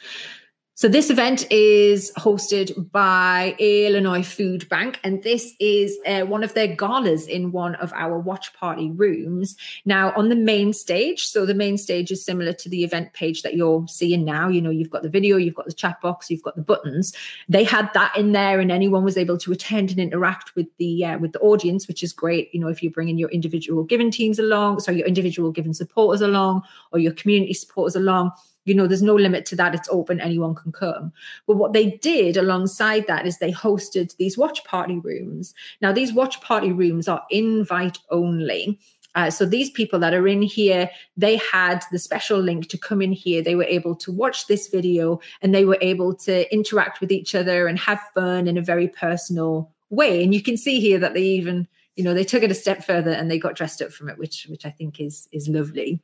So, 0.82 0.88
this 0.88 1.10
event 1.10 1.46
is 1.48 2.10
hosted 2.18 2.90
by 2.90 3.54
Illinois 3.60 4.24
Food 4.24 4.68
Bank, 4.68 4.98
and 5.04 5.22
this 5.22 5.54
is 5.60 5.96
uh, 6.04 6.22
one 6.22 6.42
of 6.42 6.54
their 6.54 6.66
galas 6.66 7.28
in 7.28 7.52
one 7.52 7.76
of 7.76 7.92
our 7.92 8.18
watch 8.18 8.52
party 8.54 8.90
rooms. 8.90 9.56
Now, 9.84 10.12
on 10.16 10.28
the 10.28 10.34
main 10.34 10.72
stage, 10.72 11.24
so 11.28 11.46
the 11.46 11.54
main 11.54 11.78
stage 11.78 12.10
is 12.10 12.24
similar 12.24 12.52
to 12.54 12.68
the 12.68 12.82
event 12.82 13.12
page 13.12 13.42
that 13.42 13.54
you're 13.54 13.86
seeing 13.86 14.24
now. 14.24 14.48
You 14.48 14.60
know, 14.60 14.70
you've 14.70 14.90
got 14.90 15.04
the 15.04 15.08
video, 15.08 15.36
you've 15.36 15.54
got 15.54 15.66
the 15.66 15.72
chat 15.72 16.00
box, 16.00 16.32
you've 16.32 16.42
got 16.42 16.56
the 16.56 16.62
buttons. 16.62 17.12
They 17.48 17.62
had 17.62 17.88
that 17.94 18.16
in 18.16 18.32
there, 18.32 18.58
and 18.58 18.72
anyone 18.72 19.04
was 19.04 19.16
able 19.16 19.38
to 19.38 19.52
attend 19.52 19.92
and 19.92 20.00
interact 20.00 20.56
with 20.56 20.66
the 20.78 21.04
uh, 21.04 21.18
with 21.18 21.30
the 21.30 21.40
audience, 21.42 21.86
which 21.86 22.02
is 22.02 22.12
great. 22.12 22.52
You 22.52 22.58
know, 22.58 22.66
if 22.66 22.82
you're 22.82 22.90
bringing 22.90 23.18
your 23.18 23.30
individual 23.30 23.84
given 23.84 24.10
teams 24.10 24.40
along, 24.40 24.80
so 24.80 24.90
your 24.90 25.06
individual 25.06 25.52
given 25.52 25.74
supporters 25.74 26.22
along, 26.22 26.62
or 26.90 26.98
your 26.98 27.12
community 27.12 27.54
supporters 27.54 27.94
along 27.94 28.32
you 28.64 28.74
know 28.74 28.86
there's 28.86 29.02
no 29.02 29.14
limit 29.14 29.44
to 29.46 29.56
that 29.56 29.74
it's 29.74 29.88
open 29.90 30.20
anyone 30.20 30.54
can 30.54 30.72
come 30.72 31.12
but 31.46 31.56
what 31.56 31.72
they 31.72 31.92
did 32.02 32.36
alongside 32.36 33.06
that 33.06 33.26
is 33.26 33.38
they 33.38 33.52
hosted 33.52 34.16
these 34.16 34.38
watch 34.38 34.64
party 34.64 34.98
rooms 34.98 35.54
now 35.80 35.92
these 35.92 36.12
watch 36.12 36.40
party 36.40 36.72
rooms 36.72 37.08
are 37.08 37.22
invite 37.30 37.98
only 38.10 38.78
uh, 39.14 39.30
so 39.30 39.44
these 39.44 39.70
people 39.70 39.98
that 39.98 40.14
are 40.14 40.26
in 40.26 40.42
here, 40.42 40.88
they 41.16 41.36
had 41.36 41.82
the 41.92 41.98
special 41.98 42.38
link 42.38 42.68
to 42.68 42.78
come 42.78 43.02
in 43.02 43.12
here. 43.12 43.42
They 43.42 43.54
were 43.54 43.64
able 43.64 43.94
to 43.96 44.12
watch 44.12 44.46
this 44.46 44.68
video 44.68 45.20
and 45.42 45.54
they 45.54 45.64
were 45.64 45.78
able 45.80 46.14
to 46.14 46.52
interact 46.52 47.00
with 47.00 47.12
each 47.12 47.34
other 47.34 47.66
and 47.66 47.78
have 47.78 48.00
fun 48.14 48.46
in 48.46 48.56
a 48.56 48.62
very 48.62 48.88
personal 48.88 49.70
way. 49.90 50.24
And 50.24 50.34
you 50.34 50.42
can 50.42 50.56
see 50.56 50.80
here 50.80 50.98
that 50.98 51.14
they 51.14 51.22
even, 51.22 51.68
you 51.96 52.04
know, 52.04 52.14
they 52.14 52.24
took 52.24 52.42
it 52.42 52.50
a 52.50 52.54
step 52.54 52.84
further 52.84 53.10
and 53.10 53.30
they 53.30 53.38
got 53.38 53.54
dressed 53.54 53.82
up 53.82 53.92
from 53.92 54.08
it, 54.08 54.18
which 54.18 54.46
which 54.48 54.64
I 54.64 54.70
think 54.70 55.00
is 55.00 55.28
is 55.30 55.48
lovely. 55.48 56.00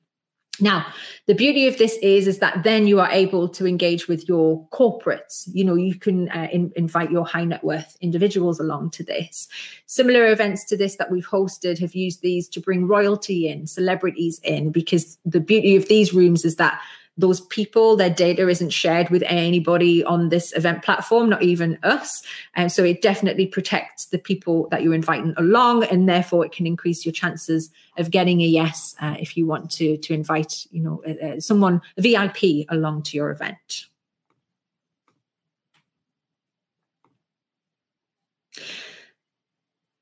Now, 0.61 0.87
the 1.27 1.35
beauty 1.35 1.67
of 1.67 1.79
this 1.79 1.97
is 2.03 2.27
is 2.27 2.39
that 2.39 2.63
then 2.65 2.87
you 2.87 3.01
are 3.01 3.11
able 3.11 3.49
to 3.51 3.67
engage 3.67 4.09
with 4.09 4.29
your 4.29 4.67
corporates. 4.69 5.49
You 5.53 5.65
know, 5.65 5.75
you 5.75 5.95
can 5.95 6.29
uh, 6.31 6.49
in, 6.51 6.73
invite 6.77 7.11
your 7.11 7.27
high 7.27 7.45
net 7.45 7.63
worth 7.63 7.97
individuals 8.01 8.59
along 8.59 8.91
to 8.91 9.05
this. 9.05 9.49
Similar 9.87 10.27
events 10.27 10.65
to 10.67 10.77
this 10.77 10.97
that 10.97 11.11
we've 11.11 11.27
hosted 11.27 11.79
have 11.81 11.95
used 11.95 12.23
these 12.23 12.49
to 12.49 12.61
bring 12.61 12.87
royalty 12.87 13.49
in, 13.49 13.67
celebrities 13.67 14.41
in, 14.43 14.73
because 14.73 15.19
the 15.25 15.41
beauty 15.41 15.77
of 15.77 15.89
these 15.89 16.13
rooms 16.13 16.45
is 16.45 16.57
that 16.57 16.81
those 17.19 17.41
people, 17.41 17.97
their 17.97 18.09
data 18.09 18.49
isn't 18.49 18.71
shared 18.71 19.11
with 19.11 19.25
anybody 19.27 20.05
on 20.05 20.29
this 20.29 20.57
event 20.57 20.83
platform, 20.83 21.29
not 21.29 21.43
even 21.43 21.77
us. 21.83 22.23
And 22.55 22.71
so 22.71 22.85
it 22.85 23.03
definitely 23.03 23.47
protects 23.47 24.07
the 24.07 24.19
people 24.19 24.69
that 24.71 24.83
you're 24.83 24.95
inviting 24.95 25.35
along, 25.37 25.85
and 25.85 26.09
therefore 26.09 26.47
it 26.47 26.53
can 26.53 26.67
increase 26.67 27.05
your 27.05 27.13
chances 27.13 27.71
of 27.99 28.13
getting 28.13 28.41
a 28.41 28.47
yes 28.47 28.95
uh, 29.01 29.17
if 29.19 29.37
you 29.37 29.45
want 29.47 29.71
to 29.73 29.97
to 29.99 30.15
invite, 30.15 30.67
you 30.71 30.81
know, 30.81 31.03
uh, 31.05 31.41
someone 31.41 31.83
a 31.97 32.03
VIP 32.03 32.67
along 32.71 33.03
to 33.03 33.17
your 33.17 33.31
event. 33.31 33.87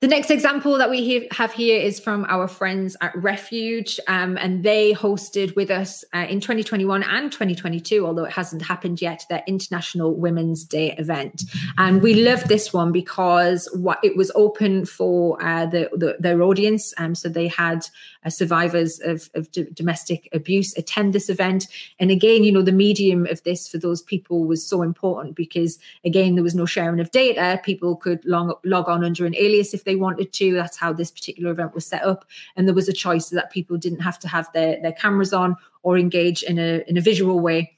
The 0.06 0.10
next 0.10 0.30
example 0.30 0.78
that 0.78 0.88
we 0.88 1.26
have 1.32 1.52
here 1.52 1.80
is 1.80 1.98
from 1.98 2.26
our 2.28 2.46
friends 2.46 2.96
at 3.00 3.12
Refuge, 3.16 3.98
um, 4.06 4.38
and 4.38 4.62
they 4.62 4.94
hosted 4.94 5.56
with 5.56 5.68
us 5.68 6.04
uh, 6.14 6.26
in 6.28 6.38
2021 6.38 7.02
and 7.02 7.32
2022, 7.32 8.06
although 8.06 8.22
it 8.22 8.30
hasn't 8.30 8.62
happened 8.62 9.02
yet, 9.02 9.24
their 9.28 9.42
International 9.48 10.14
Women's 10.14 10.62
Day 10.62 10.94
event. 10.96 11.42
And 11.76 12.02
we 12.02 12.22
loved 12.22 12.46
this 12.46 12.72
one 12.72 12.92
because 12.92 13.68
what 13.74 13.98
it 14.04 14.16
was 14.16 14.30
open 14.36 14.84
for 14.86 15.44
uh, 15.44 15.66
the, 15.66 15.90
the, 15.92 16.16
their 16.20 16.40
audience. 16.40 16.94
Um, 16.98 17.16
so 17.16 17.28
they 17.28 17.48
had 17.48 17.84
uh, 18.24 18.30
survivors 18.30 19.00
of, 19.00 19.28
of 19.34 19.50
d- 19.50 19.66
domestic 19.74 20.28
abuse 20.32 20.76
attend 20.76 21.14
this 21.14 21.28
event. 21.28 21.66
And 21.98 22.12
again, 22.12 22.44
you 22.44 22.52
know, 22.52 22.62
the 22.62 22.70
medium 22.70 23.26
of 23.26 23.42
this 23.42 23.66
for 23.66 23.78
those 23.78 24.02
people 24.02 24.44
was 24.44 24.64
so 24.64 24.82
important 24.82 25.34
because, 25.34 25.80
again, 26.04 26.36
there 26.36 26.44
was 26.44 26.54
no 26.54 26.64
sharing 26.64 27.00
of 27.00 27.10
data. 27.10 27.60
People 27.64 27.96
could 27.96 28.24
log, 28.24 28.56
log 28.64 28.88
on 28.88 29.02
under 29.02 29.26
an 29.26 29.34
alias 29.34 29.74
if 29.74 29.82
they 29.82 29.95
wanted 29.96 30.32
to. 30.34 30.54
That's 30.54 30.76
how 30.76 30.92
this 30.92 31.10
particular 31.10 31.50
event 31.50 31.74
was 31.74 31.86
set 31.86 32.04
up. 32.04 32.24
And 32.54 32.66
there 32.66 32.74
was 32.74 32.88
a 32.88 32.92
choice 32.92 33.28
so 33.28 33.36
that 33.36 33.50
people 33.50 33.76
didn't 33.76 34.00
have 34.00 34.18
to 34.20 34.28
have 34.28 34.48
their, 34.52 34.80
their 34.80 34.92
cameras 34.92 35.32
on 35.32 35.56
or 35.82 35.98
engage 35.98 36.42
in 36.42 36.58
a, 36.58 36.82
in 36.86 36.96
a 36.96 37.00
visual 37.00 37.40
way. 37.40 37.72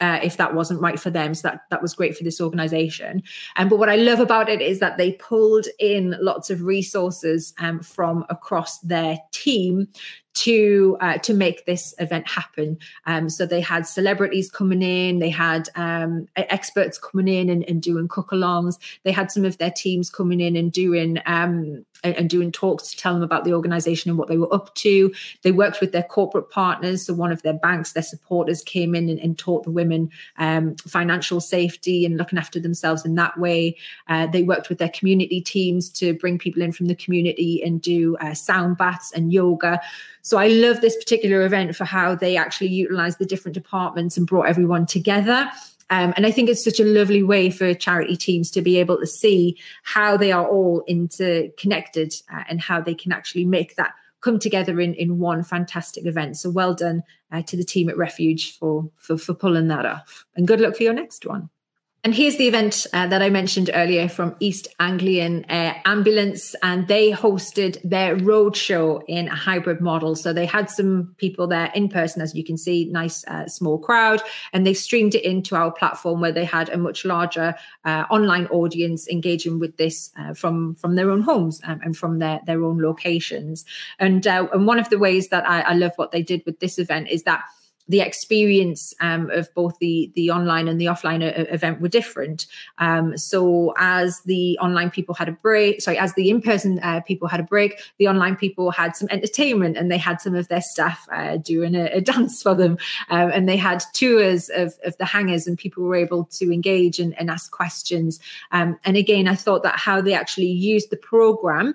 Uh, 0.00 0.18
if 0.24 0.36
that 0.38 0.54
wasn't 0.54 0.80
right 0.80 0.98
for 0.98 1.10
them. 1.10 1.34
So 1.34 1.48
that 1.48 1.60
that 1.70 1.80
was 1.80 1.94
great 1.94 2.16
for 2.16 2.24
this 2.24 2.40
organization. 2.40 3.22
Um, 3.54 3.68
but 3.68 3.78
what 3.78 3.88
I 3.88 3.94
love 3.94 4.18
about 4.18 4.48
it 4.48 4.60
is 4.60 4.80
that 4.80 4.98
they 4.98 5.12
pulled 5.12 5.66
in 5.78 6.16
lots 6.20 6.50
of 6.50 6.62
resources 6.62 7.54
um, 7.60 7.78
from 7.78 8.24
across 8.28 8.80
their 8.80 9.18
team 9.30 9.86
to 10.34 10.96
uh, 11.00 11.18
to 11.18 11.32
make 11.32 11.64
this 11.64 11.94
event 11.98 12.26
happen. 12.26 12.78
Um, 13.06 13.30
so 13.30 13.46
they 13.46 13.60
had 13.60 13.86
celebrities 13.86 14.50
coming 14.50 14.82
in, 14.82 15.18
they 15.20 15.30
had 15.30 15.68
um, 15.76 16.28
experts 16.36 16.98
coming 16.98 17.28
in 17.28 17.48
and, 17.48 17.64
and 17.68 17.80
doing 17.80 18.08
cook-alongs. 18.08 18.78
They 19.04 19.12
had 19.12 19.30
some 19.30 19.44
of 19.44 19.58
their 19.58 19.70
teams 19.70 20.10
coming 20.10 20.40
in 20.40 20.56
and 20.56 20.72
doing 20.72 21.18
um, 21.26 21.84
and, 22.04 22.28
doing 22.28 22.52
talks 22.52 22.90
to 22.90 22.96
tell 22.96 23.14
them 23.14 23.22
about 23.22 23.44
the 23.44 23.54
organization 23.54 24.10
and 24.10 24.18
what 24.18 24.28
they 24.28 24.36
were 24.36 24.52
up 24.52 24.74
to. 24.74 25.12
They 25.42 25.52
worked 25.52 25.80
with 25.80 25.92
their 25.92 26.02
corporate 26.02 26.50
partners. 26.50 27.06
So 27.06 27.14
one 27.14 27.32
of 27.32 27.42
their 27.42 27.54
banks, 27.54 27.92
their 27.92 28.02
supporters 28.02 28.62
came 28.62 28.94
in 28.94 29.08
and, 29.08 29.18
and 29.18 29.38
taught 29.38 29.64
the 29.64 29.70
women 29.70 30.10
um, 30.38 30.74
financial 30.76 31.40
safety 31.40 32.04
and 32.04 32.16
looking 32.16 32.38
after 32.38 32.60
themselves 32.60 33.04
in 33.04 33.14
that 33.14 33.38
way. 33.38 33.76
Uh, 34.08 34.26
they 34.26 34.42
worked 34.42 34.68
with 34.68 34.78
their 34.78 34.90
community 34.90 35.40
teams 35.40 35.88
to 35.90 36.14
bring 36.14 36.38
people 36.38 36.62
in 36.62 36.72
from 36.72 36.86
the 36.86 36.94
community 36.94 37.62
and 37.64 37.80
do 37.80 38.16
uh, 38.18 38.34
sound 38.34 38.76
baths 38.76 39.12
and 39.12 39.32
yoga. 39.32 39.80
So 40.24 40.38
I 40.38 40.48
love 40.48 40.80
this 40.80 40.96
particular 40.96 41.44
event 41.44 41.76
for 41.76 41.84
how 41.84 42.14
they 42.14 42.36
actually 42.36 42.68
utilized 42.68 43.18
the 43.18 43.26
different 43.26 43.54
departments 43.54 44.16
and 44.16 44.26
brought 44.26 44.48
everyone 44.48 44.86
together. 44.86 45.50
Um, 45.90 46.14
and 46.16 46.24
I 46.24 46.30
think 46.30 46.48
it's 46.48 46.64
such 46.64 46.80
a 46.80 46.84
lovely 46.84 47.22
way 47.22 47.50
for 47.50 47.74
charity 47.74 48.16
teams 48.16 48.50
to 48.52 48.62
be 48.62 48.78
able 48.78 48.98
to 48.98 49.06
see 49.06 49.58
how 49.82 50.16
they 50.16 50.32
are 50.32 50.48
all 50.48 50.82
interconnected 50.88 52.14
uh, 52.32 52.42
and 52.48 52.58
how 52.58 52.80
they 52.80 52.94
can 52.94 53.12
actually 53.12 53.44
make 53.44 53.76
that 53.76 53.92
come 54.22 54.38
together 54.38 54.80
in, 54.80 54.94
in 54.94 55.18
one 55.18 55.42
fantastic 55.42 56.06
event. 56.06 56.38
So 56.38 56.48
well 56.48 56.72
done 56.74 57.02
uh, 57.30 57.42
to 57.42 57.56
the 57.58 57.64
team 57.64 57.90
at 57.90 57.98
Refuge 57.98 58.56
for, 58.58 58.90
for, 58.96 59.18
for 59.18 59.34
pulling 59.34 59.68
that 59.68 59.84
off. 59.84 60.24
And 60.36 60.48
good 60.48 60.60
luck 60.60 60.74
for 60.74 60.84
your 60.84 60.94
next 60.94 61.26
one. 61.26 61.50
And 62.04 62.14
here's 62.14 62.36
the 62.36 62.46
event 62.46 62.86
uh, 62.92 63.06
that 63.06 63.22
I 63.22 63.30
mentioned 63.30 63.70
earlier 63.72 64.10
from 64.10 64.36
East 64.38 64.68
Anglian 64.78 65.46
Air 65.48 65.80
Ambulance, 65.86 66.54
and 66.62 66.86
they 66.86 67.10
hosted 67.10 67.80
their 67.82 68.14
roadshow 68.14 69.02
in 69.08 69.28
a 69.28 69.34
hybrid 69.34 69.80
model. 69.80 70.14
So 70.14 70.34
they 70.34 70.44
had 70.44 70.68
some 70.68 71.14
people 71.16 71.46
there 71.46 71.72
in 71.74 71.88
person, 71.88 72.20
as 72.20 72.34
you 72.34 72.44
can 72.44 72.58
see, 72.58 72.84
nice 72.84 73.24
uh, 73.26 73.48
small 73.48 73.78
crowd, 73.78 74.20
and 74.52 74.66
they 74.66 74.74
streamed 74.74 75.14
it 75.14 75.24
into 75.24 75.56
our 75.56 75.72
platform 75.72 76.20
where 76.20 76.30
they 76.30 76.44
had 76.44 76.68
a 76.68 76.76
much 76.76 77.06
larger 77.06 77.54
uh, 77.86 78.04
online 78.10 78.48
audience 78.48 79.08
engaging 79.08 79.58
with 79.58 79.78
this 79.78 80.10
uh, 80.18 80.34
from 80.34 80.74
from 80.74 80.96
their 80.96 81.10
own 81.10 81.22
homes 81.22 81.62
um, 81.64 81.80
and 81.82 81.96
from 81.96 82.18
their 82.18 82.38
their 82.44 82.62
own 82.64 82.82
locations. 82.82 83.64
And 83.98 84.26
uh, 84.26 84.46
and 84.52 84.66
one 84.66 84.78
of 84.78 84.90
the 84.90 84.98
ways 84.98 85.28
that 85.28 85.48
I, 85.48 85.62
I 85.62 85.72
love 85.72 85.92
what 85.96 86.12
they 86.12 86.22
did 86.22 86.42
with 86.44 86.60
this 86.60 86.78
event 86.78 87.08
is 87.08 87.22
that 87.22 87.44
the 87.88 88.00
experience 88.00 88.94
um, 89.00 89.30
of 89.30 89.52
both 89.54 89.78
the 89.78 90.10
the 90.14 90.30
online 90.30 90.68
and 90.68 90.80
the 90.80 90.86
offline 90.86 91.22
a- 91.22 91.40
uh, 91.40 91.54
event 91.54 91.80
were 91.80 91.88
different. 91.88 92.46
Um, 92.78 93.16
so 93.16 93.74
as 93.76 94.20
the 94.22 94.58
online 94.58 94.90
people 94.90 95.14
had 95.14 95.28
a 95.28 95.32
break, 95.32 95.80
sorry, 95.82 95.98
as 95.98 96.14
the 96.14 96.30
in 96.30 96.40
person 96.40 96.78
uh, 96.82 97.00
people 97.00 97.28
had 97.28 97.40
a 97.40 97.44
break, 97.44 97.80
the 97.98 98.08
online 98.08 98.36
people 98.36 98.70
had 98.70 98.96
some 98.96 99.08
entertainment 99.10 99.76
and 99.76 99.90
they 99.90 99.98
had 99.98 100.20
some 100.20 100.34
of 100.34 100.48
their 100.48 100.62
staff 100.62 101.06
uh, 101.12 101.36
doing 101.36 101.74
a, 101.74 101.86
a, 101.86 102.00
dance 102.14 102.42
for 102.42 102.54
them, 102.54 102.78
um, 103.10 103.30
and 103.32 103.48
they 103.48 103.56
had 103.56 103.82
tours 103.92 104.50
of 104.54 104.74
of 104.84 104.96
the 104.98 105.04
hangars, 105.04 105.46
and 105.46 105.58
people 105.58 105.84
were 105.84 105.96
able 105.96 106.24
to 106.24 106.52
engage 106.52 106.98
and, 106.98 107.18
and 107.18 107.30
ask 107.30 107.50
questions. 107.50 108.18
Um, 108.50 108.78
and 108.84 108.96
again, 108.96 109.28
I 109.28 109.34
thought 109.34 109.62
that 109.62 109.78
how 109.78 110.00
they 110.00 110.14
actually 110.14 110.50
used 110.50 110.90
the 110.90 110.96
program 110.96 111.74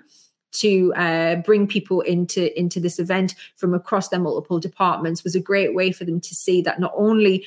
to 0.52 0.92
uh, 0.94 1.36
bring 1.36 1.66
people 1.66 2.00
into 2.00 2.58
into 2.58 2.80
this 2.80 2.98
event 2.98 3.34
from 3.56 3.74
across 3.74 4.08
their 4.08 4.20
multiple 4.20 4.58
departments 4.58 5.24
was 5.24 5.34
a 5.34 5.40
great 5.40 5.74
way 5.74 5.92
for 5.92 6.04
them 6.04 6.20
to 6.20 6.34
see 6.34 6.62
that 6.62 6.80
not 6.80 6.92
only 6.96 7.46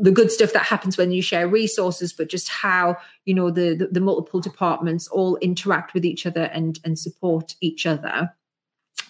the 0.00 0.12
good 0.12 0.30
stuff 0.30 0.52
that 0.52 0.62
happens 0.62 0.96
when 0.96 1.10
you 1.10 1.22
share 1.22 1.48
resources 1.48 2.12
but 2.12 2.28
just 2.28 2.48
how 2.48 2.96
you 3.24 3.34
know 3.34 3.50
the, 3.50 3.74
the, 3.74 3.88
the 3.88 4.00
multiple 4.00 4.40
departments 4.40 5.08
all 5.08 5.36
interact 5.36 5.94
with 5.94 6.04
each 6.04 6.26
other 6.26 6.44
and 6.44 6.80
and 6.84 6.98
support 6.98 7.54
each 7.60 7.86
other. 7.86 8.32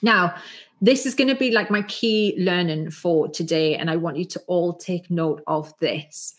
Now 0.03 0.35
this 0.81 1.05
is 1.05 1.15
going 1.15 1.29
to 1.29 1.35
be 1.35 1.51
like 1.51 1.71
my 1.71 1.83
key 1.83 2.35
learning 2.39 2.91
for 2.91 3.29
today 3.29 3.77
and 3.77 3.91
i 3.91 3.97
want 3.97 4.17
you 4.17 4.25
to 4.25 4.41
all 4.47 4.73
take 4.73 5.11
note 5.11 5.43
of 5.47 5.73
this 5.79 6.35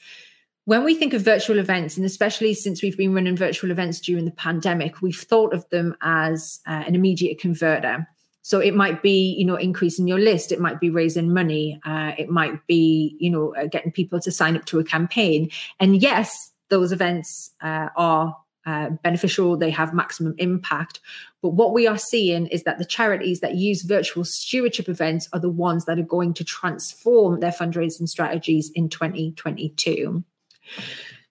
when 0.65 0.83
we 0.83 0.93
think 0.93 1.13
of 1.13 1.21
virtual 1.23 1.57
events, 1.57 1.97
and 1.97 2.05
especially 2.05 2.53
since 2.53 2.83
we've 2.83 2.97
been 2.97 3.13
running 3.13 3.35
virtual 3.35 3.71
events 3.71 3.99
during 3.99 4.25
the 4.25 4.31
pandemic, 4.31 5.01
we've 5.01 5.15
thought 5.15 5.53
of 5.53 5.67
them 5.69 5.95
as 6.01 6.59
uh, 6.67 6.83
an 6.85 6.95
immediate 6.95 7.39
converter. 7.39 8.07
So 8.43 8.59
it 8.59 8.75
might 8.75 9.01
be, 9.01 9.35
you 9.37 9.45
know, 9.45 9.55
increasing 9.55 10.07
your 10.07 10.19
list. 10.19 10.51
It 10.51 10.59
might 10.59 10.79
be 10.79 10.89
raising 10.89 11.33
money. 11.33 11.79
Uh, 11.85 12.13
it 12.17 12.29
might 12.29 12.65
be, 12.67 13.15
you 13.19 13.29
know, 13.29 13.55
uh, 13.55 13.67
getting 13.67 13.91
people 13.91 14.19
to 14.19 14.31
sign 14.31 14.55
up 14.55 14.65
to 14.65 14.79
a 14.79 14.83
campaign. 14.83 15.49
And 15.79 16.01
yes, 16.01 16.51
those 16.69 16.91
events 16.91 17.51
uh, 17.61 17.89
are 17.95 18.35
uh, 18.65 18.91
beneficial. 19.03 19.57
They 19.57 19.71
have 19.71 19.93
maximum 19.93 20.35
impact. 20.37 20.99
But 21.41 21.49
what 21.49 21.73
we 21.73 21.87
are 21.87 21.97
seeing 21.97 22.47
is 22.47 22.63
that 22.63 22.77
the 22.77 22.85
charities 22.85 23.39
that 23.41 23.55
use 23.55 23.81
virtual 23.81 24.23
stewardship 24.23 24.89
events 24.89 25.27
are 25.33 25.39
the 25.39 25.49
ones 25.49 25.85
that 25.85 25.99
are 25.99 26.03
going 26.03 26.33
to 26.35 26.43
transform 26.43 27.39
their 27.39 27.51
fundraising 27.51 28.07
strategies 28.07 28.71
in 28.73 28.89
2022. 28.89 30.23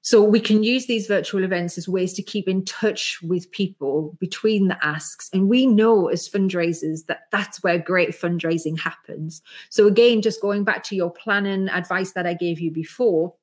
So 0.02 0.24
we 0.24 0.40
can 0.40 0.62
use 0.62 0.86
these 0.86 1.06
virtual 1.06 1.44
events 1.44 1.76
as 1.76 1.88
ways 1.88 2.14
to 2.14 2.22
keep 2.22 2.48
in 2.48 2.64
touch 2.64 3.20
with 3.22 3.50
people 3.50 4.16
between 4.18 4.68
the 4.68 4.84
asks. 4.84 5.28
And 5.32 5.48
we 5.48 5.66
know 5.66 6.08
as 6.08 6.28
fundraisers 6.28 7.06
that 7.06 7.24
that's 7.30 7.62
where 7.62 7.78
great 7.78 8.10
fundraising 8.10 8.80
happens. 8.80 9.42
So 9.68 9.86
again, 9.86 10.22
just 10.22 10.40
going 10.40 10.64
back 10.64 10.84
to 10.84 10.96
your 10.96 11.10
planning 11.10 11.68
advice 11.68 12.12
that 12.12 12.26
I 12.26 12.34
gave 12.34 12.60
you 12.60 12.70
before, 12.70 13.34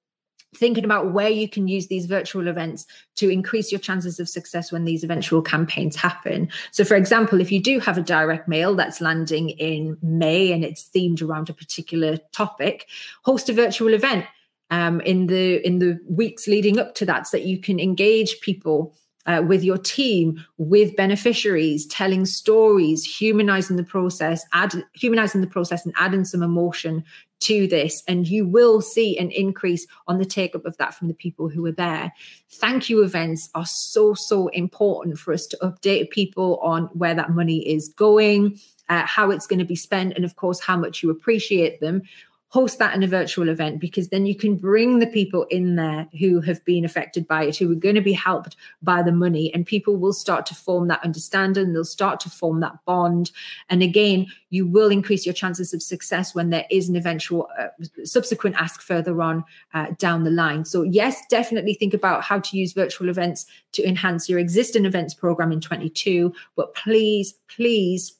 thinking 0.56 0.86
about 0.86 1.14
where 1.14 1.30
you 1.30 1.48
can 1.48 1.68
use 1.68 1.88
these 1.88 2.06
virtual 2.08 2.48
events 2.48 2.88
to 3.18 3.30
increase 3.30 3.72
your 3.72 3.80
chances 3.80 4.20
of 4.20 4.28
success 4.28 4.72
when 4.72 4.86
these 4.86 5.04
eventual 5.04 5.42
campaigns 5.42 5.96
happen. 5.96 6.50
So, 6.72 6.84
for 6.84 6.96
example, 6.96 7.40
if 7.40 7.52
you 7.52 7.62
do 7.62 7.80
have 7.80 7.98
a 7.98 8.02
direct 8.02 8.48
mail 8.48 8.74
that's 8.74 9.02
landing 9.02 9.50
in 9.50 9.98
May 10.02 10.52
and 10.52 10.64
it's 10.64 10.90
themed 10.90 11.22
around 11.22 11.50
a 11.50 11.54
particular 11.54 12.18
topic, 12.32 12.88
host 13.24 13.50
a 13.50 13.54
virtual 13.54 13.94
event 13.94 14.26
um, 14.70 15.02
in 15.02 15.28
the 15.28 15.66
in 15.66 15.80
the 15.80 16.00
weeks 16.10 16.48
leading 16.48 16.80
up 16.80 16.96
to 16.96 17.06
that, 17.06 17.28
so 17.28 17.38
that 17.38 17.46
you 17.46 17.60
can 17.60 17.80
engage 17.80 18.42
people 18.42 18.94
uh, 19.28 19.44
with 19.46 19.64
your 19.64 19.78
team, 19.78 20.44
with 20.58 20.96
beneficiaries, 20.96 21.86
telling 21.88 22.26
stories, 22.26 23.04
humanizing 23.04 23.76
the 23.76 23.84
process, 23.84 24.44
add 24.54 24.74
humanizing 24.94 25.42
the 25.42 25.48
process, 25.48 25.86
and 25.86 25.94
adding 25.98 26.24
some 26.24 26.42
emotion 26.42 27.04
to 27.40 27.68
this. 27.68 28.02
And 28.08 28.28
you 28.28 28.48
will 28.48 28.82
see 28.82 29.18
an 29.20 29.30
increase 29.30 29.86
on 30.08 30.18
the 30.18 30.26
take 30.26 30.56
up 30.56 30.66
of 30.66 30.78
that 30.78 30.96
from 30.96 31.08
the 31.08 31.14
people 31.14 31.50
who 31.50 31.64
are 31.66 31.72
there. 31.72 32.12
Thank 32.50 32.90
you 32.90 33.04
events 33.04 33.50
are 33.54 33.66
so 33.66 34.14
so 34.14 34.48
important 34.48 35.20
for 35.20 35.34
us 35.34 35.46
to 35.48 35.58
update 35.58 36.10
people 36.10 36.58
on 36.64 36.86
where 36.94 37.14
that 37.14 37.32
money 37.32 37.68
is 37.68 37.90
going. 37.90 38.58
Uh, 38.90 39.06
how 39.06 39.30
it's 39.32 39.46
going 39.46 39.60
to 39.60 39.66
be 39.66 39.76
spent, 39.76 40.14
and 40.16 40.24
of 40.24 40.38
course, 40.38 40.62
how 40.62 40.78
much 40.78 41.04
you 41.04 41.10
appreciate 41.10 41.82
them 41.82 42.02
host 42.50 42.80
that 42.80 42.96
in 42.96 43.04
a 43.04 43.08
virtual 43.08 43.50
event 43.50 43.80
because 43.80 44.08
then 44.08 44.26
you 44.26 44.36
can 44.36 44.56
bring 44.56 45.00
the 45.00 45.08
people 45.08 45.44
in 45.50 45.76
there 45.76 46.08
who 46.18 46.40
have 46.40 46.64
been 46.64 46.86
affected 46.86 47.28
by 47.28 47.44
it, 47.44 47.58
who 47.58 47.70
are 47.72 47.76
going 47.76 47.96
to 47.96 48.02
be 48.02 48.14
helped 48.14 48.56
by 48.82 49.04
the 49.04 49.12
money, 49.12 49.54
and 49.54 49.66
people 49.66 49.98
will 49.98 50.14
start 50.14 50.46
to 50.46 50.56
form 50.56 50.88
that 50.88 51.04
understanding, 51.04 51.74
they'll 51.74 51.84
start 51.84 52.20
to 52.22 52.30
form 52.30 52.62
that 52.62 52.74
bond. 52.86 53.32
And 53.70 53.84
again, 53.84 54.28
you 54.50 54.66
will 54.66 54.90
increase 54.90 55.26
your 55.26 55.34
chances 55.34 55.74
of 55.74 55.84
success 55.84 56.34
when 56.34 56.50
there 56.50 56.66
is 56.72 56.88
an 56.88 56.96
eventual 56.96 57.50
uh, 57.60 57.68
subsequent 58.06 58.56
ask 58.56 58.82
further 58.82 59.22
on 59.22 59.44
uh, 59.74 59.88
down 59.98 60.24
the 60.24 60.32
line. 60.32 60.64
So, 60.64 60.84
yes, 60.84 61.22
definitely 61.30 61.74
think 61.74 61.94
about 61.94 62.24
how 62.24 62.40
to 62.40 62.58
use 62.58 62.72
virtual 62.72 63.10
events 63.10 63.46
to 63.74 63.86
enhance 63.86 64.30
your 64.30 64.40
existing 64.40 64.86
events 64.86 65.14
program 65.14 65.52
in 65.52 65.60
22, 65.60 66.34
but 66.56 66.74
please, 66.76 67.34
please 67.50 68.17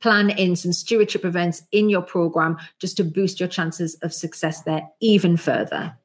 plan 0.00 0.30
in 0.30 0.56
some 0.56 0.72
stewardship 0.72 1.24
events 1.24 1.62
in 1.72 1.88
your 1.88 2.02
program 2.02 2.56
just 2.78 2.96
to 2.96 3.04
boost 3.04 3.40
your 3.40 3.48
chances 3.48 3.94
of 4.02 4.12
success 4.12 4.62
there 4.62 4.88
even 5.00 5.36
further. 5.36 5.96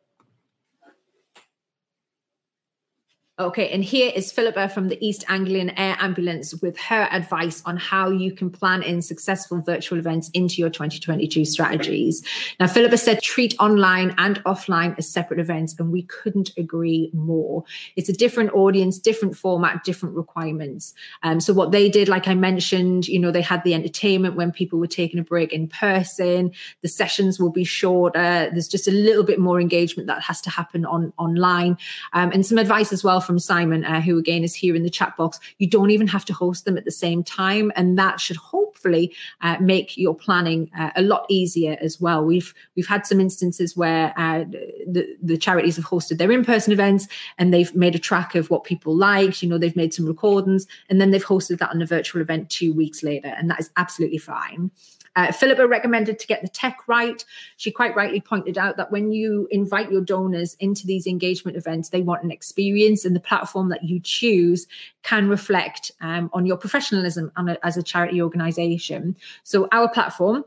Okay, 3.39 3.69
and 3.69 3.86
here 3.86 4.12
is 4.13 4.34
Philippa 4.34 4.67
from 4.67 4.89
the 4.89 4.97
East 4.99 5.23
Anglian 5.30 5.69
Air 5.78 5.95
Ambulance 6.02 6.56
with 6.56 6.78
her 6.78 7.08
advice 7.10 7.63
on 7.65 7.78
how 7.78 8.10
you 8.10 8.34
can 8.34 8.49
plan 8.49 8.84
in 8.84 9.02
successful 9.02 9.62
virtual 9.62 9.97
events 9.97 10.30
into 10.34 10.56
your 10.56 10.69
2022 10.69 11.45
strategies. 11.45 12.21
Now, 12.60 12.67
Philippa 12.67 12.97
said 12.97 13.21
treat 13.21 13.56
online 13.58 14.13
and 14.17 14.43
offline 14.43 14.93
as 14.97 15.10
separate 15.10 15.39
events, 15.39 15.73
and 15.80 15.89
we 15.89 16.02
couldn't 16.04 16.52
agree 16.58 17.12
more. 17.13 17.63
It's 17.95 18.10
a 18.10 18.13
different 18.13 18.52
audience, 18.52 18.99
different 18.99 19.38
format, 19.38 19.86
different 19.86 20.17
requirements. 20.17 20.93
Um, 21.23 21.39
so, 21.39 21.54
what 21.54 21.71
they 21.71 21.88
did, 21.88 22.10
like 22.10 22.28
I 22.28 22.36
mentioned, 22.36 23.08
you 23.08 23.19
know, 23.19 23.32
they 23.32 23.41
had 23.41 23.63
the 23.63 23.73
entertainment 23.73 24.36
when 24.36 24.52
people 24.52 24.80
were 24.80 24.88
taking 24.88 25.17
a 25.17 25.23
break 25.23 25.54
in 25.54 25.69
person. 25.69 26.52
The 26.82 26.89
sessions 26.89 27.39
will 27.39 27.52
be 27.52 27.63
shorter. 27.63 28.49
There's 28.52 28.67
just 28.67 28.89
a 28.89 28.91
little 28.91 29.23
bit 29.23 29.39
more 29.39 29.62
engagement 29.62 30.08
that 30.08 30.23
has 30.23 30.41
to 30.41 30.49
happen 30.49 30.84
on 30.86 31.13
online, 31.17 31.78
um, 32.12 32.32
and 32.34 32.45
some 32.45 32.58
advice 32.58 32.91
as 32.91 33.02
well 33.02 33.21
from 33.29 33.37
Simon, 33.37 33.85
uh, 33.85 34.01
who 34.01 34.17
again 34.17 34.43
is 34.43 34.55
here 34.55 34.75
in 34.75 34.81
the 34.81 34.89
chat 34.89 35.15
box. 35.15 35.39
You 35.59 35.67
don't 35.67 35.91
even 35.91 36.07
have 36.07 36.25
to 36.25 36.33
host 36.33 36.65
them 36.65 36.79
at 36.79 36.85
the 36.85 36.89
same 36.91 37.23
time, 37.23 37.71
and 37.75 37.95
that 37.95 38.19
should 38.19 38.37
hopefully 38.37 39.15
uh, 39.41 39.57
make 39.59 39.95
your 39.97 40.15
planning 40.15 40.71
uh, 40.75 40.89
a 40.95 41.03
lot 41.03 41.27
easier 41.29 41.77
as 41.79 42.01
well. 42.01 42.25
We've 42.25 42.51
we've 42.75 42.87
had 42.87 43.05
some 43.05 43.19
instances 43.19 43.77
where 43.77 44.15
uh, 44.17 44.45
the 44.87 45.15
the 45.21 45.37
charities 45.37 45.75
have 45.75 45.85
hosted 45.85 46.17
their 46.17 46.31
in 46.31 46.43
person 46.43 46.73
events 46.73 47.07
and 47.37 47.53
they've 47.53 47.75
made 47.75 47.93
a 47.93 47.99
track 47.99 48.33
of 48.33 48.49
what 48.49 48.63
people 48.63 48.95
liked. 48.95 49.43
You 49.43 49.49
know, 49.49 49.59
they've 49.59 49.75
made 49.75 49.93
some 49.93 50.07
recordings, 50.07 50.65
and 50.89 50.99
then 50.99 51.11
they've 51.11 51.23
hosted 51.23 51.59
that 51.59 51.69
on 51.69 51.83
a 51.83 51.85
virtual 51.85 52.23
event 52.23 52.49
two 52.49 52.73
weeks 52.73 53.03
later, 53.03 53.31
and 53.37 53.47
that 53.51 53.59
is 53.59 53.69
absolutely 53.77 54.17
fine. 54.17 54.71
Uh, 55.19 55.34
Philippa 55.34 55.67
recommended 55.67 56.17
to 56.17 56.27
get 56.27 56.41
the 56.41 56.47
tech 56.47 56.77
right. 56.88 57.25
She 57.58 57.71
quite 57.71 57.93
rightly 57.93 58.21
pointed 58.21 58.58
out 58.58 58.77
that 58.77 58.89
when 58.89 59.12
you 59.12 59.49
invite 59.51 59.91
your 59.91 59.99
donors 59.99 60.55
into 60.62 60.88
these 60.88 61.05
engagement 61.05 61.58
events, 61.58 61.89
they 61.89 62.01
want 62.01 62.23
an 62.23 62.32
experience, 62.32 63.03
and 63.03 63.13
the 63.13 63.19
platform 63.19 63.67
that 63.67 63.84
you 63.84 63.99
choose 63.99 64.65
can 65.03 65.27
reflect 65.27 65.91
um, 65.99 66.29
on 66.32 66.45
your 66.45 66.55
professionalism 66.55 67.34
as 67.63 67.75
a 67.75 67.84
charity 67.84 68.21
organization. 68.21 69.17
So, 69.43 69.67
our 69.73 69.89
platform 69.89 70.45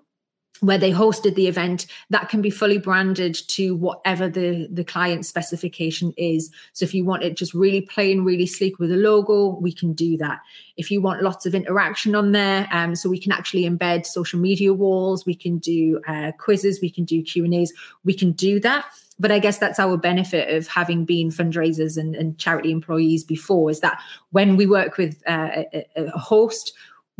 where 0.62 0.78
they 0.78 0.92
hosted 0.92 1.34
the 1.34 1.48
event 1.48 1.86
that 2.10 2.28
can 2.28 2.40
be 2.40 2.48
fully 2.48 2.78
branded 2.78 3.36
to 3.48 3.74
whatever 3.74 4.28
the 4.28 4.68
the 4.70 4.84
client 4.84 5.26
specification 5.26 6.14
is. 6.16 6.50
So 6.72 6.84
if 6.84 6.94
you 6.94 7.04
want 7.04 7.24
it 7.24 7.36
just 7.36 7.52
really 7.52 7.80
plain 7.80 8.22
really 8.22 8.46
sleek 8.46 8.78
with 8.78 8.92
a 8.92 8.96
logo 8.96 9.58
we 9.60 9.72
can 9.72 9.92
do 9.92 10.16
that. 10.18 10.40
If 10.76 10.90
you 10.90 11.02
want 11.02 11.22
lots 11.22 11.46
of 11.46 11.54
interaction 11.54 12.14
on 12.14 12.30
there 12.30 12.68
um, 12.70 12.94
so 12.94 13.10
we 13.10 13.18
can 13.18 13.32
actually 13.32 13.68
embed 13.68 14.06
social 14.06 14.38
media 14.38 14.72
walls 14.72 15.26
we 15.26 15.34
can 15.34 15.58
do 15.58 16.00
uh, 16.06 16.30
quizzes 16.38 16.80
we 16.80 16.90
can 16.90 17.04
do 17.04 17.22
q 17.22 17.44
and 17.44 17.54
a's 17.54 17.72
we 18.04 18.14
can 18.14 18.30
do 18.30 18.60
that. 18.60 18.84
But 19.18 19.32
I 19.32 19.40
guess 19.40 19.58
that's 19.58 19.78
our 19.78 19.96
benefit 19.96 20.54
of 20.54 20.68
having 20.68 21.04
been 21.04 21.28
fundraisers 21.28 21.96
and, 21.96 22.14
and 22.14 22.38
charity 22.38 22.70
employees 22.70 23.24
before 23.24 23.70
is 23.70 23.80
that 23.80 24.00
when 24.30 24.56
we 24.56 24.66
work 24.66 24.96
with 24.96 25.22
uh, 25.26 25.64
a, 25.72 25.86
a, 25.96 26.18
host, 26.18 26.72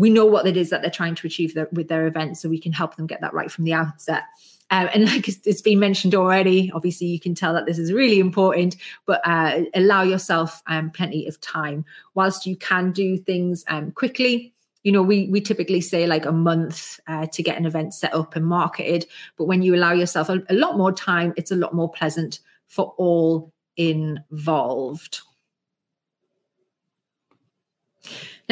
we 0.03 0.11
know 0.11 0.27
what 0.27 0.49
it 0.49 0.57
is 0.57 0.71
that 0.71 0.83
they're 0.83 0.91
trying 0.91 1.15
to 1.15 1.29
achieve 1.29 1.57
with 1.71 1.87
their 1.87 2.09
event, 2.09 2.37
so 2.37 2.49
we 2.49 2.59
can 2.59 2.73
help 2.73 2.97
them 2.97 3.07
get 3.07 3.21
that 3.21 3.33
right 3.33 3.53
from 3.53 3.63
the 3.63 3.73
outset. 3.73 4.25
Um, 4.69 4.89
and 4.93 5.05
like 5.13 5.29
it's 5.29 5.63
been 5.63 5.79
mentioned 5.79 6.17
already, 6.17 6.73
obviously 6.75 7.07
you 7.07 7.21
can 7.21 7.37
tell 7.37 7.53
that 7.55 7.67
this 7.67 7.79
is 7.79 7.93
really 7.93 8.19
important, 8.19 8.75
but 9.07 9.21
uh, 9.25 9.61
allow 9.75 10.03
yourself 10.03 10.61
um, 10.67 10.91
plenty 10.91 11.29
of 11.29 11.41
time. 11.41 11.85
Whilst 12.15 12.47
you 12.47 12.57
can 12.57 12.91
do 12.91 13.17
things 13.17 13.65
um, 13.69 13.93
quickly, 13.93 14.53
you 14.83 14.91
know 14.91 15.05
we 15.05 15.29
we 15.29 15.41
typically 15.41 15.81
say 15.81 16.09
like 16.09 16.27
a 16.27 16.33
month 16.33 16.99
uh, 17.07 17.27
to 17.27 17.41
get 17.41 17.57
an 17.57 17.65
event 17.65 17.95
set 17.95 18.13
up 18.13 18.35
and 18.35 18.45
marketed 18.45 19.07
but 19.37 19.45
when 19.45 19.63
you 19.63 19.77
allow 19.77 19.93
yourself 19.93 20.29
a, 20.29 20.43
a 20.51 20.55
lot 20.55 20.77
more 20.77 20.91
time 20.91 21.33
it's 21.37 21.53
a 21.53 21.57
lot 21.57 21.73
more 21.73 21.89
pleasant 21.89 22.41
for 22.67 22.93
all 22.99 23.53
involved 23.77 25.21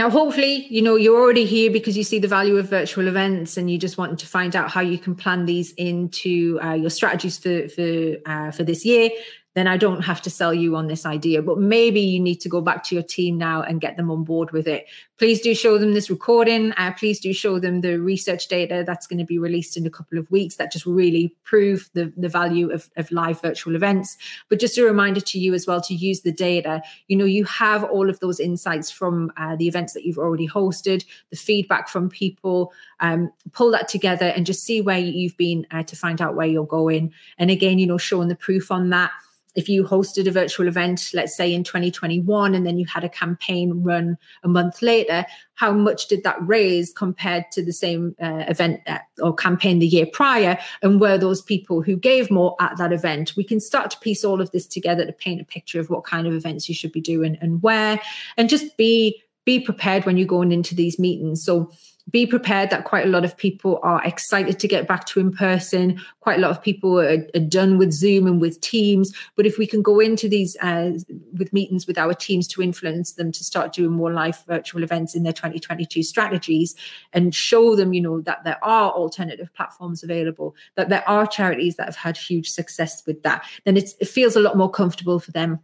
now, 0.01 0.09
hopefully, 0.09 0.67
you 0.71 0.81
know, 0.81 0.97
you're 0.97 1.21
already 1.21 1.45
here 1.45 1.71
because 1.71 1.95
you 1.95 2.05
see 2.05 2.19
the 2.19 2.27
value 2.27 2.57
of 2.57 2.71
virtual 2.71 3.07
events 3.07 3.59
and 3.59 3.71
you 3.71 3.77
just 3.77 3.99
want 3.99 4.19
to 4.21 4.27
find 4.27 4.57
out 4.57 4.71
how 4.71 4.81
you 4.81 4.97
can 4.97 5.15
plan 5.15 5.45
these 5.45 5.73
into 5.73 6.59
uh, 6.63 6.73
your 6.73 6.89
strategies 6.89 7.37
for 7.37 7.69
for 7.69 8.17
uh, 8.25 8.51
for 8.51 8.63
this 8.63 8.87
year 8.87 9.11
then 9.55 9.67
I 9.67 9.77
don't 9.77 10.03
have 10.03 10.23
to 10.23 10.31
sell 10.31 10.55
you 10.55 10.77
on 10.77 10.87
this 10.87 11.05
idea. 11.05 11.43
But 11.43 11.59
maybe 11.59 12.01
you 12.01 12.21
need 12.21 12.41
to 12.43 12.49
go 12.49 12.61
back 12.61 12.85
to 12.85 12.95
your 12.95 13.03
team 13.03 13.37
now 13.37 13.63
and 13.63 13.81
get 13.81 13.97
them 13.97 14.11
on 14.11 14.23
board 14.23 14.53
with 14.53 14.69
it. 14.69 14.87
Please 15.19 15.41
do 15.41 15.55
show 15.55 15.77
them 15.77 15.93
this 15.93 16.09
recording. 16.09 16.73
Uh, 16.77 16.93
please 16.97 17.19
do 17.21 17.33
show 17.33 17.59
them 17.59 17.81
the 17.81 17.99
research 17.99 18.49
data 18.49 18.85
that's 18.87 19.07
going 19.07 19.19
to 19.19 19.25
be 19.25 19.39
released 19.39 19.77
in 19.77 19.85
a 19.87 19.91
couple 19.91 20.19
of 20.19 20.31
weeks 20.31 20.57
that 20.57 20.73
just 20.73 20.87
really 20.87 21.35
prove 21.45 21.91
the, 21.95 22.13
the 22.17 22.29
value 22.29 22.71
of, 22.71 22.89
of 22.97 23.11
live 23.11 23.41
virtual 23.41 23.75
events. 23.75 24.17
But 24.49 24.61
just 24.61 24.79
a 24.79 24.85
reminder 24.85 25.21
to 25.21 25.39
you 25.39 25.53
as 25.53 25.67
well 25.67 25.81
to 25.83 25.95
use 25.95 26.21
the 26.21 26.33
data. 26.33 26.81
You 27.09 27.17
know, 27.17 27.25
you 27.25 27.45
have 27.45 27.83
all 27.85 28.09
of 28.09 28.21
those 28.21 28.39
insights 28.39 28.91
from 28.91 29.33
uh, 29.37 29.57
the 29.57 29.67
events 29.67 29.95
that 29.95 30.05
you've 30.05 30.19
already 30.19 30.49
hosted, 30.49 31.05
the 31.31 31.37
feedback 31.37 31.89
from 31.89 32.09
people. 32.09 32.73
Um, 33.01 33.33
pull 33.53 33.71
that 33.73 33.89
together 33.89 34.27
and 34.27 34.47
just 34.47 34.63
see 34.63 34.81
where 34.81 34.99
you've 34.99 35.37
been 35.37 35.67
uh, 35.71 35.83
to 35.85 35.97
find 35.97 36.21
out 36.21 36.37
where 36.37 36.47
you're 36.47 36.67
going. 36.67 37.13
And 37.37 37.51
again, 37.51 37.79
you 37.79 37.87
know, 37.87 37.99
showing 37.99 38.29
the 38.29 38.37
proof 38.37 38.71
on 38.71 38.91
that 38.91 39.11
if 39.55 39.69
you 39.69 39.85
hosted 39.85 40.27
a 40.27 40.31
virtual 40.31 40.69
event, 40.69 41.11
let's 41.13 41.37
say 41.37 41.53
in 41.53 41.65
2021, 41.65 42.55
and 42.55 42.67
then 42.67 42.79
you 42.79 42.87
had 42.87 43.05
a 43.05 43.09
campaign 43.09 43.83
run 43.83 44.17
a 44.43 44.49
month 44.49 44.83
later, 44.83 45.27
how 45.55 45.73
much 45.73 46.09
did 46.09 46.23
that 46.25 46.37
raise 46.41 46.93
compared 46.93 47.45
to 47.53 47.65
the 47.65 47.73
same 47.73 48.15
uh, 48.23 48.45
event 48.49 48.81
uh, 48.87 48.99
or 49.21 49.35
campaign 49.35 49.79
the 49.79 49.87
year 49.87 50.07
prior? 50.07 50.59
And 50.83 51.01
were 51.01 51.19
those 51.19 51.43
people 51.43 51.83
who 51.83 51.97
gave 51.97 52.31
more 52.31 52.57
at 52.61 52.77
that 52.79 52.93
event? 52.93 53.35
We 53.37 53.45
can 53.45 53.61
start 53.61 53.91
to 53.91 53.99
piece 53.99 54.25
all 54.25 54.41
of 54.41 54.51
this 54.53 54.67
together 54.67 55.05
to 55.05 55.13
paint 55.13 55.41
a 55.41 55.45
picture 55.45 55.81
of 55.81 55.91
what 55.91 56.05
kind 56.05 56.27
of 56.27 56.35
events 56.35 56.69
you 56.69 56.75
should 56.75 56.93
be 56.93 57.01
doing 57.01 57.37
and 57.41 57.63
where, 57.63 58.01
and 58.37 58.49
just 58.49 58.77
be 58.77 59.23
be 59.47 59.59
prepared 59.59 60.05
when 60.05 60.17
you're 60.17 60.27
going 60.27 60.53
into 60.53 60.75
these 60.75 60.99
meetings. 60.99 61.43
So 61.43 61.73
be 62.11 62.27
prepared 62.27 62.71
that 62.71 62.85
quite 62.85 63.07
a 63.07 63.09
lot 63.09 63.25
of 63.25 63.37
people 63.37 63.79
are 63.83 64.03
excited 64.05 64.59
to 64.59 64.69
get 64.69 64.89
back 64.89 65.07
to 65.07 65.21
in 65.21 65.33
person. 65.33 66.01
Quite 66.21 66.39
a 66.39 66.41
lot 66.41 66.51
of 66.51 66.63
people 66.63 66.99
are, 66.99 67.27
are 67.35 67.41
done 67.41 67.79
with 67.79 67.93
Zoom 67.93 68.27
and 68.27 68.41
with 68.41 68.61
Teams. 68.61 69.13
But 69.37 69.47
if 69.47 69.59
we 69.59 69.67
can 69.67 69.83
go 69.83 70.01
into 70.01 70.29
these 70.29 70.57
uh, 70.61 70.93
with 71.33 71.53
meetings 71.53 71.87
with 71.87 71.99
our 71.99 72.15
teams 72.15 72.49
to 72.49 72.63
influence 72.63 73.13
them 73.13 73.33
to 73.33 73.45
start 73.45 73.73
doing 73.73 73.93
more 73.93 74.13
live 74.13 74.43
virtual 74.47 74.83
events 74.83 75.15
in 75.15 75.23
their 75.23 75.33
2022 75.33 76.03
strategies 76.03 76.75
and 77.13 77.35
show 77.35 77.77
them, 77.77 77.93
you 77.93 78.01
know, 78.01 78.21
that 78.23 78.45
there 78.45 78.63
are 78.65 78.91
alternative 78.91 79.53
platforms 79.55 80.03
available, 80.03 80.55
that 80.77 80.89
there 80.89 81.09
are 81.09 81.27
charities 81.27 81.77
that 81.77 81.87
have 81.87 81.97
had 81.97 82.17
huge 82.17 82.51
success 82.51 83.03
with 83.07 83.23
that, 83.23 83.45
then 83.65 83.77
it 83.77 83.91
feels 84.07 84.37
a 84.37 84.41
lot 84.41 84.57
more 84.57 84.71
comfortable 84.71 85.19
for 85.19 85.33
them 85.33 85.61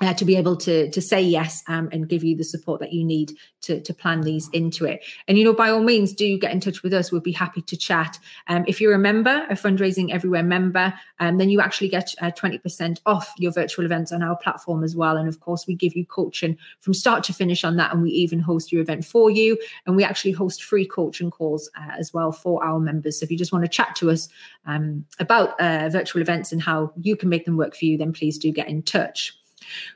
uh, 0.00 0.14
to 0.14 0.24
be 0.24 0.36
able 0.36 0.56
to 0.56 0.90
to 0.90 1.00
say 1.00 1.20
yes 1.20 1.62
um, 1.68 1.88
and 1.92 2.08
give 2.08 2.24
you 2.24 2.36
the 2.36 2.44
support 2.44 2.80
that 2.80 2.92
you 2.92 3.04
need 3.04 3.32
to 3.62 3.80
to 3.80 3.94
plan 3.94 4.22
these 4.22 4.48
into 4.52 4.84
it. 4.84 5.04
And 5.28 5.38
you 5.38 5.44
know, 5.44 5.52
by 5.52 5.70
all 5.70 5.82
means, 5.82 6.12
do 6.12 6.38
get 6.38 6.52
in 6.52 6.60
touch 6.60 6.82
with 6.82 6.92
us. 6.92 7.12
We'll 7.12 7.20
be 7.20 7.32
happy 7.32 7.62
to 7.62 7.76
chat. 7.76 8.18
Um, 8.48 8.64
if 8.66 8.80
you're 8.80 8.94
a 8.94 8.98
member, 8.98 9.46
a 9.50 9.54
fundraising 9.54 10.10
everywhere 10.10 10.42
member, 10.42 10.94
um, 11.20 11.38
then 11.38 11.50
you 11.50 11.60
actually 11.60 11.88
get 11.88 12.14
uh, 12.20 12.30
twenty 12.30 12.56
uh, 12.56 12.60
percent 12.60 13.00
off 13.06 13.32
your 13.38 13.52
virtual 13.52 13.84
events 13.84 14.12
on 14.12 14.22
our 14.22 14.36
platform 14.36 14.82
as 14.82 14.96
well. 14.96 15.16
And 15.16 15.28
of 15.28 15.40
course, 15.40 15.66
we 15.66 15.74
give 15.74 15.94
you 15.94 16.06
coaching 16.06 16.56
from 16.80 16.94
start 16.94 17.24
to 17.24 17.32
finish 17.32 17.64
on 17.64 17.76
that, 17.76 17.92
and 17.92 18.02
we 18.02 18.10
even 18.10 18.40
host 18.40 18.72
your 18.72 18.82
event 18.82 19.04
for 19.04 19.30
you. 19.30 19.58
And 19.86 19.96
we 19.96 20.04
actually 20.04 20.32
host 20.32 20.64
free 20.64 20.86
coaching 20.86 21.30
calls 21.30 21.70
uh, 21.76 21.92
as 21.98 22.12
well 22.12 22.32
for 22.32 22.64
our 22.64 22.80
members. 22.80 23.20
So 23.20 23.24
if 23.24 23.30
you 23.30 23.38
just 23.38 23.52
want 23.52 23.64
to 23.64 23.70
chat 23.70 23.94
to 23.96 24.10
us 24.10 24.28
um, 24.66 25.04
about 25.18 25.60
uh, 25.60 25.88
virtual 25.88 26.22
events 26.22 26.52
and 26.52 26.62
how 26.62 26.92
you 27.00 27.16
can 27.16 27.28
make 27.28 27.44
them 27.44 27.56
work 27.56 27.74
for 27.74 27.84
you, 27.84 27.98
then 27.98 28.12
please 28.12 28.38
do 28.38 28.50
get 28.52 28.68
in 28.68 28.82
touch. 28.82 29.36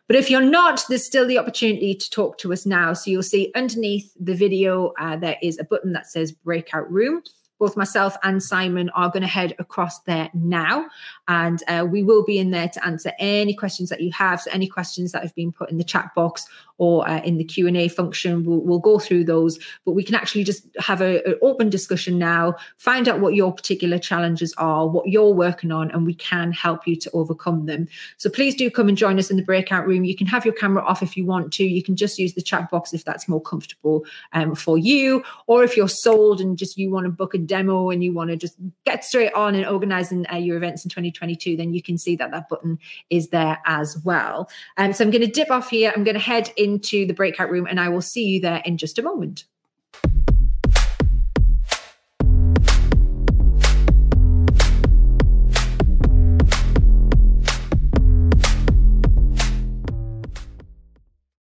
But 0.06 0.16
if 0.16 0.30
you're 0.30 0.40
not, 0.40 0.84
there's 0.88 1.06
still 1.06 1.26
the 1.26 1.38
opportunity 1.38 1.94
to 1.94 2.10
talk 2.10 2.38
to 2.38 2.52
us 2.52 2.66
now. 2.66 2.92
So 2.92 3.10
you'll 3.10 3.22
see 3.22 3.52
underneath 3.54 4.12
the 4.18 4.34
video, 4.34 4.92
uh, 4.98 5.16
there 5.16 5.36
is 5.42 5.58
a 5.58 5.64
button 5.64 5.92
that 5.92 6.06
says 6.06 6.32
breakout 6.32 6.90
room 6.90 7.22
both 7.58 7.76
myself 7.76 8.16
and 8.22 8.42
Simon 8.42 8.90
are 8.90 9.08
going 9.08 9.22
to 9.22 9.28
head 9.28 9.54
across 9.58 10.00
there 10.00 10.28
now. 10.34 10.86
And 11.28 11.62
uh, 11.68 11.86
we 11.88 12.02
will 12.02 12.24
be 12.24 12.38
in 12.38 12.50
there 12.50 12.68
to 12.68 12.86
answer 12.86 13.12
any 13.18 13.54
questions 13.54 13.88
that 13.88 14.02
you 14.02 14.12
have. 14.12 14.42
So 14.42 14.50
any 14.50 14.66
questions 14.66 15.12
that 15.12 15.22
have 15.22 15.34
been 15.34 15.52
put 15.52 15.70
in 15.70 15.78
the 15.78 15.84
chat 15.84 16.14
box 16.14 16.46
or 16.78 17.08
uh, 17.08 17.20
in 17.22 17.38
the 17.38 17.44
Q&A 17.44 17.88
function, 17.88 18.44
we'll, 18.44 18.60
we'll, 18.60 18.76
go 18.86 18.98
through 18.98 19.24
those. 19.24 19.58
But 19.84 19.92
we 19.92 20.04
can 20.04 20.14
actually 20.14 20.44
just 20.44 20.66
have 20.78 21.00
an 21.00 21.20
open 21.42 21.70
discussion 21.70 22.18
now, 22.18 22.54
find 22.76 23.08
out 23.08 23.20
what 23.20 23.34
your 23.34 23.52
particular 23.52 23.98
challenges 23.98 24.54
are, 24.58 24.86
what 24.86 25.08
you're 25.08 25.32
working 25.32 25.72
on, 25.72 25.90
and 25.90 26.04
we 26.04 26.14
can 26.14 26.52
help 26.52 26.86
you 26.86 26.94
to 26.96 27.10
overcome 27.12 27.66
them. 27.66 27.88
So 28.18 28.28
please 28.28 28.54
do 28.54 28.70
come 28.70 28.88
and 28.88 28.96
join 28.96 29.18
us 29.18 29.30
in 29.30 29.38
the 29.38 29.42
breakout 29.42 29.86
room. 29.86 30.04
You 30.04 30.14
can 30.14 30.26
have 30.26 30.44
your 30.44 30.54
camera 30.54 30.84
off 30.84 31.02
if 31.02 31.16
you 31.16 31.24
want 31.24 31.52
to. 31.54 31.64
You 31.64 31.82
can 31.82 31.96
just 31.96 32.18
use 32.18 32.34
the 32.34 32.42
chat 32.42 32.70
box 32.70 32.92
if 32.92 33.04
that's 33.04 33.28
more 33.28 33.40
comfortable 33.40 34.04
um, 34.32 34.54
for 34.54 34.76
you. 34.76 35.24
Or 35.46 35.64
if 35.64 35.76
you're 35.76 35.88
sold 35.88 36.40
and 36.40 36.58
just 36.58 36.76
you 36.76 36.90
want 36.90 37.06
to 37.06 37.10
book 37.10 37.34
a 37.34 37.38
demo 37.38 37.90
and 37.90 38.04
you 38.04 38.12
want 38.12 38.30
to 38.30 38.36
just 38.36 38.56
get 38.84 39.04
straight 39.04 39.32
on 39.32 39.54
and 39.54 39.66
organizing 39.66 40.26
uh, 40.30 40.36
your 40.36 40.56
events 40.56 40.84
in 40.84 40.90
2022, 40.90 41.56
then 41.56 41.72
you 41.72 41.82
can 41.82 41.96
see 41.96 42.16
that 42.16 42.30
that 42.30 42.48
button 42.48 42.78
is 43.10 43.28
there 43.28 43.58
as 43.66 43.98
well. 44.04 44.48
Um, 44.76 44.92
so 44.92 45.04
I'm 45.04 45.10
going 45.10 45.22
to 45.22 45.30
dip 45.30 45.50
off 45.50 45.70
here. 45.70 45.92
I'm 45.94 46.04
going 46.04 46.14
to 46.14 46.20
head 46.20 46.50
into 46.66 47.06
the 47.06 47.14
breakout 47.14 47.50
room 47.50 47.66
and 47.68 47.78
I 47.80 47.88
will 47.88 48.02
see 48.02 48.24
you 48.24 48.40
there 48.40 48.62
in 48.64 48.76
just 48.76 48.98
a 48.98 49.02
moment. 49.02 49.44